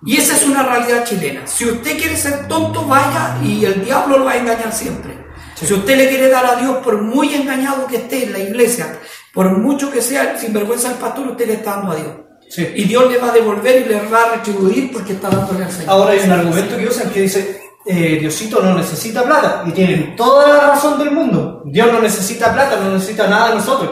Y 0.06 0.16
esa 0.16 0.36
es 0.36 0.46
una 0.46 0.62
realidad 0.62 1.04
chilena. 1.04 1.46
Si 1.46 1.64
usted 1.64 1.96
quiere 1.96 2.16
ser 2.16 2.46
tonto, 2.46 2.84
vaya 2.86 3.38
y 3.42 3.64
el 3.64 3.84
diablo 3.84 4.18
lo 4.18 4.24
va 4.26 4.32
a 4.32 4.36
engañar 4.36 4.72
siempre. 4.72 5.24
Si 5.54 5.72
usted 5.72 5.96
le 5.96 6.08
quiere 6.08 6.28
dar 6.28 6.44
a 6.44 6.56
Dios, 6.56 6.78
por 6.84 7.00
muy 7.00 7.32
engañado 7.34 7.86
que 7.86 7.96
esté 7.96 8.24
en 8.24 8.32
la 8.32 8.38
iglesia, 8.38 8.98
por 9.32 9.50
mucho 9.56 9.90
que 9.90 10.02
sea 10.02 10.32
el 10.32 10.38
sinvergüenza 10.38 10.90
del 10.90 10.98
pastor, 10.98 11.28
usted 11.28 11.46
le 11.46 11.54
está 11.54 11.76
dando 11.76 11.92
a 11.92 11.96
Dios. 11.96 12.12
Sí. 12.50 12.68
Y 12.74 12.84
Dios 12.84 13.10
le 13.10 13.18
va 13.18 13.28
a 13.28 13.32
devolver 13.32 13.80
y 13.80 13.88
le 13.88 14.00
va 14.08 14.24
a 14.24 14.36
retribuir 14.36 14.92
porque 14.92 15.14
está 15.14 15.30
dándole 15.30 15.64
al 15.64 15.72
Señor. 15.72 15.90
Ahora 15.90 16.12
hay 16.12 16.20
un 16.20 16.32
argumento 16.32 16.76
que 16.76 16.86
usan 16.86 17.10
que 17.10 17.22
dice, 17.22 17.60
eh, 17.86 18.18
Diosito 18.20 18.62
no 18.62 18.74
necesita 18.74 19.24
plata, 19.24 19.64
y 19.66 19.72
tienen 19.72 20.16
toda 20.16 20.48
la 20.48 20.66
razón 20.68 20.98
del 20.98 21.12
mundo. 21.12 21.62
Dios 21.66 21.90
no 21.92 22.00
necesita 22.00 22.52
plata, 22.52 22.76
no 22.76 22.92
necesita 22.92 23.26
nada 23.26 23.50
de 23.50 23.54
nosotros. 23.56 23.90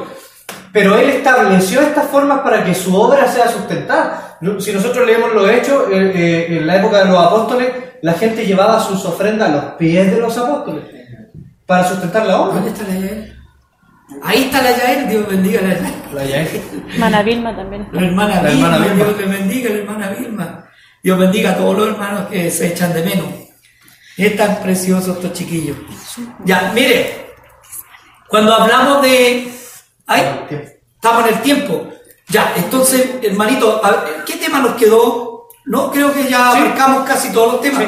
Pero 0.73 0.97
Él 0.97 1.11
estableció 1.11 1.83
estas 1.83 2.09
formas 2.09 2.41
para 2.41 2.65
que 2.65 2.75
su 2.75 2.95
obra 2.97 3.29
sea 3.29 3.49
sustentada. 3.49 4.39
Si 4.59 4.73
nosotros 4.73 5.07
leemos 5.07 5.33
los 5.35 5.49
hechos, 5.51 5.85
eh, 5.91 6.13
eh, 6.15 6.59
en 6.59 6.67
la 6.67 6.77
época 6.77 6.99
de 6.99 7.11
los 7.11 7.19
apóstoles, 7.19 7.71
la 8.01 8.15
gente 8.15 8.47
llevaba 8.47 8.81
sus 8.81 9.05
ofrendas 9.05 9.51
a 9.51 9.53
los 9.53 9.65
pies 9.75 10.11
de 10.11 10.19
los 10.19 10.37
apóstoles 10.37 10.85
para 11.67 11.87
sustentar 11.87 12.27
la 12.27 12.41
obra. 12.41 12.55
¿Dónde 12.55 12.71
está 12.71 12.85
la 12.85 12.95
Yael? 12.95 13.39
Ahí 14.23 14.45
está 14.45 14.63
la 14.63 14.77
Yael, 14.77 15.09
Dios 15.09 15.29
bendiga 15.29 15.61
la 15.61 15.75
Yael. 15.75 15.95
La 16.15 16.25
Yael. 16.25 16.63
Mana 16.99 17.23
Vilma 17.23 17.55
también. 17.55 17.89
La 17.93 18.07
hermana 18.07 18.43
La 18.43 18.51
Vilma, 18.51 18.67
hermana 18.67 18.87
Vilma. 18.87 19.05
Dios 19.05 19.19
le 19.19 19.27
bendiga, 19.27 19.71
la 19.71 19.77
hermana 19.77 20.09
Vilma. 20.11 20.65
Dios 21.03 21.19
bendiga 21.19 21.51
a 21.51 21.57
todos 21.57 21.77
los 21.77 21.89
hermanos 21.89 22.29
que 22.31 22.51
se 22.51 22.69
echan 22.69 22.93
de 22.95 23.03
menos. 23.03 23.27
Es 24.17 24.37
tan 24.37 24.57
precioso 24.63 25.13
estos 25.13 25.33
chiquillos. 25.33 25.77
Ya, 26.45 26.73
mire, 26.75 27.27
cuando 28.29 28.55
hablamos 28.55 29.03
de... 29.03 29.62
Ay, 30.13 30.23
estamos 30.95 31.27
en 31.29 31.35
el 31.35 31.43
tiempo. 31.43 31.89
Ya, 32.29 32.53
entonces, 32.57 33.07
hermanito, 33.23 33.85
a 33.85 33.91
ver, 33.91 34.01
¿qué 34.27 34.35
tema 34.35 34.61
nos 34.61 34.75
quedó? 34.77 35.49
No, 35.67 35.91
creo 35.91 36.13
que 36.13 36.29
ya 36.29 36.51
abarcamos 36.51 37.07
casi 37.09 37.31
todos 37.33 37.55
los 37.55 37.63
temas. 37.63 37.85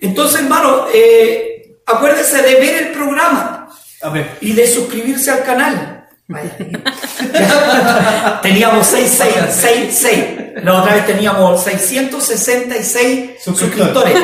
Entonces, 0.00 0.40
hermano, 0.42 0.86
eh, 0.92 1.76
acuérdese 1.86 2.42
de 2.42 2.54
ver 2.56 2.82
el 2.82 2.88
programa 2.92 3.68
A 4.02 4.08
ver. 4.10 4.36
y 4.40 4.52
de 4.52 4.66
suscribirse 4.66 5.30
al 5.30 5.44
canal. 5.44 6.08
Teníamos 8.42 8.86
6666. 8.86 10.64
La 10.64 10.74
otra 10.80 10.94
vez 10.94 11.06
teníamos 11.06 11.62
666 11.64 13.30
Suscriptores. 13.42 13.44
suscriptores. 13.44 14.18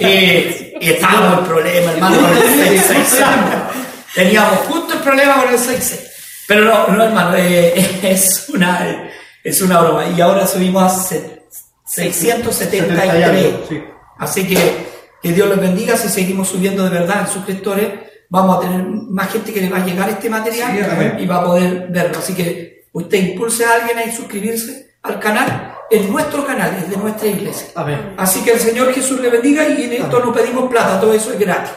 Eh, 0.00 0.74
y 0.80 0.90
estábamos 0.90 1.40
el 1.40 1.44
problema, 1.46 1.92
hermano, 1.92 2.20
con 2.20 2.30
el 2.36 2.42
666. 2.42 3.26
Teníamos 4.14 4.58
justo 4.68 4.94
el 4.94 5.00
problema 5.00 5.42
con 5.42 5.52
el 5.52 5.58
66. 5.58 6.10
Pero 6.46 6.64
no, 6.64 6.88
no 6.88 7.04
hermano, 7.04 7.34
eh, 7.36 7.72
es, 8.02 8.48
una, 8.50 9.10
es 9.42 9.62
una 9.62 9.80
broma. 9.80 10.06
Y 10.08 10.20
ahora 10.20 10.46
subimos 10.46 10.82
a 10.82 10.88
se- 10.90 11.44
673. 11.86 13.54
Sí. 13.68 13.82
Así 14.18 14.46
que 14.46 14.94
que 15.22 15.32
Dios 15.32 15.48
les 15.48 15.60
bendiga. 15.60 15.96
Si 15.96 16.08
seguimos 16.08 16.48
subiendo 16.48 16.84
de 16.84 16.90
verdad 16.90 17.20
en 17.22 17.26
suscriptores, 17.28 17.88
vamos 18.28 18.58
a 18.58 18.60
tener 18.68 18.82
más 18.86 19.30
gente 19.32 19.52
que 19.52 19.60
le 19.60 19.70
va 19.70 19.78
a 19.78 19.86
llegar 19.86 20.08
este 20.10 20.28
material 20.28 20.72
Sí, 20.76 20.82
amén. 20.90 21.16
y 21.18 21.26
va 21.26 21.36
a 21.36 21.44
poder 21.44 21.86
verlo. 21.90 22.18
Así 22.18 22.34
que 22.34 22.84
usted 22.92 23.18
impulse 23.18 23.64
a 23.64 23.74
alguien 23.74 23.98
a 23.98 24.12
suscribirse 24.14 24.96
al 25.02 25.18
canal. 25.20 25.70
Es 25.90 26.08
nuestro 26.08 26.46
canal, 26.46 26.76
es 26.82 26.90
de 26.90 26.96
nuestra 26.96 27.28
iglesia. 27.28 27.68
Amén. 27.74 28.14
Así 28.16 28.42
que 28.42 28.52
el 28.52 28.60
Señor 28.60 28.92
Jesús 28.92 29.20
le 29.20 29.30
bendiga 29.30 29.66
y 29.68 29.84
en 29.84 29.92
esto 29.94 30.18
no 30.20 30.32
pedimos 30.32 30.68
plata, 30.70 30.98
todo 31.00 31.12
eso 31.14 31.32
es 31.32 31.38
gratis. 31.38 31.72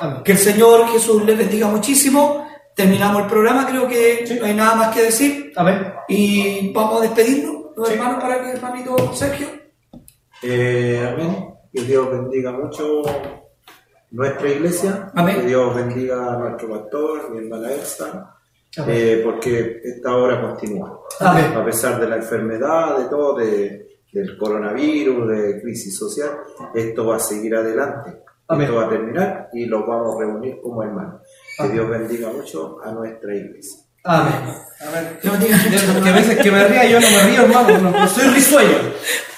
Amén. 0.00 0.22
Que 0.24 0.32
el 0.32 0.38
Señor 0.38 0.88
Jesús 0.92 1.24
le 1.24 1.34
bendiga 1.34 1.68
muchísimo. 1.68 2.48
Terminamos 2.74 3.22
el 3.22 3.28
programa, 3.28 3.66
creo 3.66 3.86
que 3.88 4.24
no 4.40 4.46
hay 4.46 4.54
nada 4.54 4.74
más 4.74 4.94
que 4.94 5.02
decir. 5.02 5.52
Amén. 5.56 5.92
Y 6.08 6.72
vamos 6.72 6.98
a 7.00 7.02
despedirnos, 7.02 7.54
los 7.76 7.88
Sí. 7.88 7.94
hermanos, 7.94 8.22
para 8.22 8.42
que 8.42 8.50
hermanito 8.52 9.12
Sergio. 9.14 9.46
Eh, 10.42 11.06
amén. 11.12 11.54
Que 11.72 11.82
Dios 11.82 12.10
bendiga 12.10 12.52
mucho 12.52 13.02
nuestra 14.10 14.48
iglesia. 14.48 15.10
Amén. 15.14 15.36
Que 15.40 15.46
Dios 15.46 15.74
bendiga 15.74 16.32
a 16.34 16.38
nuestro 16.38 16.68
pastor, 16.70 17.30
mi 17.30 17.38
hermana 17.44 17.72
Elsa. 17.72 18.36
Amén. 18.78 18.96
eh, 18.96 19.20
porque 19.22 19.80
esta 19.84 20.16
obra 20.16 20.40
continúa. 20.40 20.98
Amén. 21.20 21.52
A 21.54 21.62
pesar 21.64 22.00
de 22.00 22.08
la 22.08 22.16
enfermedad, 22.16 22.96
de 22.98 23.04
todo, 23.04 23.36
de, 23.36 23.86
del 24.12 24.38
coronavirus, 24.38 25.28
de 25.28 25.60
crisis 25.60 25.94
social, 25.96 26.30
esto 26.74 27.06
va 27.06 27.16
a 27.16 27.20
seguir 27.20 27.54
adelante. 27.54 28.22
Amén. 28.48 28.62
Esto 28.66 28.76
va 28.76 28.86
a 28.86 28.88
terminar 28.88 29.48
y 29.52 29.66
los 29.66 29.86
vamos 29.86 30.16
a 30.16 30.20
reunir 30.20 30.58
como 30.62 30.82
hermanos. 30.82 31.20
Que 31.56 31.62
Amén. 31.62 31.72
Dios 31.72 31.90
bendiga 31.90 32.28
mucho 32.28 32.78
a 32.84 32.90
nuestra 32.90 33.34
iglesia. 33.34 33.80
Amén. 34.04 34.34
Dios 35.22 35.38
bendiga 35.38 35.56
mucho. 35.56 36.02
Que 36.02 36.08
a 36.08 36.12
veces 36.12 36.38
que 36.38 36.50
me 36.50 36.64
ría, 36.64 36.84
yo 36.86 37.00
no 37.00 37.10
me 37.10 37.22
río, 37.24 37.42
hermano, 37.42 37.78
no, 37.78 37.90
no 37.90 38.08
soy 38.08 38.28
risueño. 38.28 38.78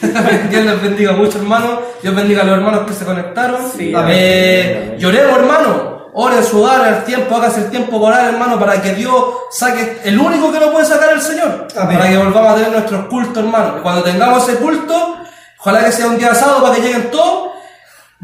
Dios 0.50 0.64
les 0.64 0.83
bendiga 0.83 1.12
mucho, 1.12 1.38
hermano. 1.38 1.81
Dios 2.03 2.14
bendiga 2.14 2.42
a 2.42 2.44
los 2.44 2.59
hermanos 2.59 2.87
que 2.87 2.94
se 2.94 3.05
conectaron. 3.05 3.61
Eh, 3.79 4.96
lloremos, 4.98 5.38
hermano. 5.38 5.94
Ore 6.16 6.37
en 6.37 6.44
su 6.44 6.62
hogar 6.62 6.94
el 6.94 7.05
tiempo, 7.05 7.35
hágase 7.35 7.62
el 7.62 7.70
tiempo 7.70 7.98
por 7.98 8.12
orar, 8.12 8.33
hermano, 8.33 8.59
para 8.59 8.81
que 8.81 8.94
Dios 8.94 9.12
saque 9.50 10.00
el 10.05 10.16
único 10.16 10.53
que 10.53 10.61
lo 10.61 10.70
puede 10.70 10.87
sacar 10.87 11.12
el 11.12 11.20
Señor. 11.20 11.66
Amén. 11.77 11.98
Para 11.98 12.09
que 12.09 12.16
volvamos 12.16 12.53
a 12.53 12.55
tener 12.55 12.70
nuestros 12.70 13.07
cultos, 13.07 13.37
hermano. 13.37 13.83
Cuando 13.83 14.05
tengamos 14.05 14.48
ese 14.48 14.59
culto, 14.59 15.18
ojalá 15.59 15.85
que 15.85 15.90
sea 15.90 16.07
un 16.07 16.16
día 16.16 16.33
sábado 16.33 16.62
para 16.62 16.77
que 16.77 16.83
lleguen 16.83 17.11
todos, 17.11 17.50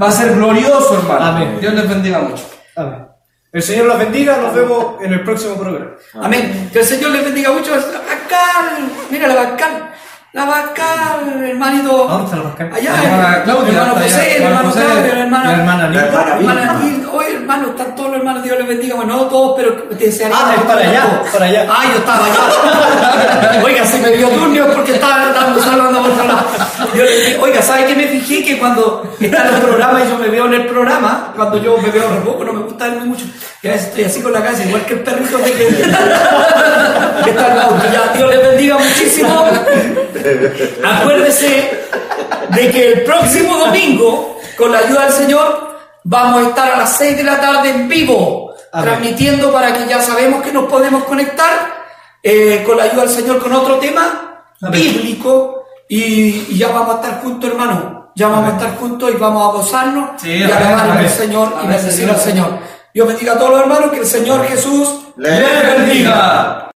va 0.00 0.06
a 0.06 0.12
ser 0.12 0.36
glorioso, 0.36 1.00
hermano. 1.00 1.24
Amén. 1.24 1.58
Dios 1.60 1.74
les 1.74 1.88
bendiga 1.88 2.20
mucho. 2.20 2.44
Amén. 2.76 3.09
El 3.52 3.62
Señor 3.62 3.86
los 3.86 3.98
bendiga, 3.98 4.36
nos 4.36 4.54
vemos 4.54 5.02
en 5.02 5.12
el 5.12 5.24
próximo 5.24 5.56
programa. 5.56 5.90
Amén. 6.22 6.70
Que 6.72 6.78
el 6.80 6.84
Señor 6.84 7.10
les 7.10 7.24
bendiga 7.24 7.50
mucho. 7.50 7.72
La 7.72 7.98
Bascal, 7.98 8.90
mira 9.10 9.26
la 9.26 9.34
Bascal. 9.34 9.90
La 10.32 10.44
Bascal, 10.44 11.42
hermanito. 11.44 12.06
¿Dónde 12.06 12.24
está 12.26 12.36
la 12.36 12.42
Bascal? 12.44 12.72
Allá, 12.72 13.44
hermano. 13.44 13.94
José, 13.94 14.36
el 14.36 14.42
Hermano 14.44 14.70
Claudia, 14.70 15.14
la 15.14 15.20
hermana. 15.20 15.88
la 15.88 16.36
hermana 16.36 16.80
hermano, 17.50 17.70
están 17.70 17.96
todos 17.96 18.10
los 18.10 18.18
hermanos, 18.18 18.42
Dios 18.44 18.58
les 18.58 18.66
bendiga. 18.66 18.94
Bueno, 18.94 19.16
no 19.16 19.22
todos, 19.26 19.54
pero 19.56 19.86
desearía. 19.90 20.36
Ah, 20.38 20.54
es 20.56 20.62
para 20.62 20.80
allá, 20.80 21.22
para 21.32 21.46
allá. 21.46 21.66
Ah, 21.68 21.84
yo 21.92 21.98
estaba 21.98 22.24
allá. 22.24 23.62
Oiga, 23.64 23.84
si 23.84 23.98
me 23.98 24.10
dio 24.10 24.28
turno 24.28 24.66
porque 24.74 24.92
estaba 24.92 25.32
dando 25.32 25.60
saludando 25.60 26.02
por 26.02 26.26
lado. 26.26 26.46
Yo 26.94 27.02
le 27.02 27.16
dije, 27.16 27.38
Oiga, 27.40 27.62
¿sabe 27.62 27.86
qué 27.86 27.96
me 27.96 28.06
fijé? 28.06 28.44
Que 28.44 28.58
cuando 28.58 29.02
están 29.18 29.50
los 29.50 29.60
programas 29.60 30.04
y 30.04 30.10
yo 30.10 30.18
me 30.18 30.28
veo 30.28 30.46
en 30.46 30.54
el 30.54 30.66
programa, 30.66 31.32
cuando 31.34 31.58
yo 31.58 31.76
me 31.78 31.90
veo 31.90 32.24
poco, 32.24 32.44
no 32.44 32.52
me 32.52 32.62
gusta 32.62 32.88
verme 32.88 33.06
mucho. 33.06 33.24
Y 33.62 33.68
a 33.68 33.72
veces 33.72 33.88
estoy 33.88 34.04
así 34.04 34.22
con 34.22 34.32
la 34.32 34.42
cabeza, 34.42 34.64
igual 34.64 34.84
que 34.86 34.94
el 34.94 35.00
perrito 35.00 35.38
de 35.38 35.52
que, 35.52 35.66
que 37.24 37.30
está 37.30 37.46
al 37.50 37.56
lado. 37.56 37.76
Ya, 37.92 38.12
Dios 38.16 38.30
les 38.30 38.48
bendiga 38.48 38.78
muchísimo. 38.78 39.44
Acuérdese 40.84 41.80
de 42.50 42.70
que 42.70 42.92
el 42.92 43.02
próximo 43.02 43.58
domingo, 43.58 44.38
con 44.56 44.70
la 44.72 44.78
ayuda 44.78 45.04
del 45.04 45.12
Señor, 45.12 45.69
vamos 46.04 46.44
a 46.44 46.48
estar 46.48 46.70
a 46.72 46.76
las 46.78 46.96
6 46.96 47.16
de 47.16 47.22
la 47.24 47.40
tarde 47.40 47.70
en 47.70 47.88
vivo, 47.88 48.54
Amén. 48.72 48.84
transmitiendo 48.88 49.52
para 49.52 49.72
que 49.72 49.86
ya 49.88 50.00
sabemos 50.00 50.42
que 50.42 50.52
nos 50.52 50.64
podemos 50.64 51.04
conectar 51.04 51.80
eh, 52.22 52.62
con 52.66 52.76
la 52.76 52.84
ayuda 52.84 53.02
del 53.02 53.10
Señor 53.10 53.38
con 53.42 53.52
otro 53.52 53.78
tema 53.78 54.44
Amén. 54.62 54.80
bíblico 54.80 55.64
y, 55.88 56.46
y 56.50 56.58
ya 56.58 56.68
vamos 56.68 56.96
a 56.96 57.00
estar 57.00 57.22
juntos, 57.22 57.50
hermano. 57.50 58.00
Ya 58.14 58.28
vamos 58.28 58.52
a 58.52 58.56
estar 58.56 58.76
juntos 58.76 59.10
y 59.12 59.16
vamos 59.16 59.42
a 59.48 59.52
gozarnos 59.58 60.10
Sí, 60.20 60.30
y 60.32 60.42
alabar 60.42 60.98
al. 60.98 61.08
Señor 61.08 61.54
y 61.64 61.66
bendecir 61.68 62.10
al 62.10 62.18
Señor. 62.18 62.58
Dios 62.92 63.06
bendiga 63.06 63.32
a 63.34 63.38
todos 63.38 63.52
los 63.52 63.60
hermanos, 63.60 63.90
que 63.92 63.98
el 64.00 64.06
Señor 64.06 64.44
Jesús 64.46 64.88
les 65.16 65.76
bendiga. 65.76 66.69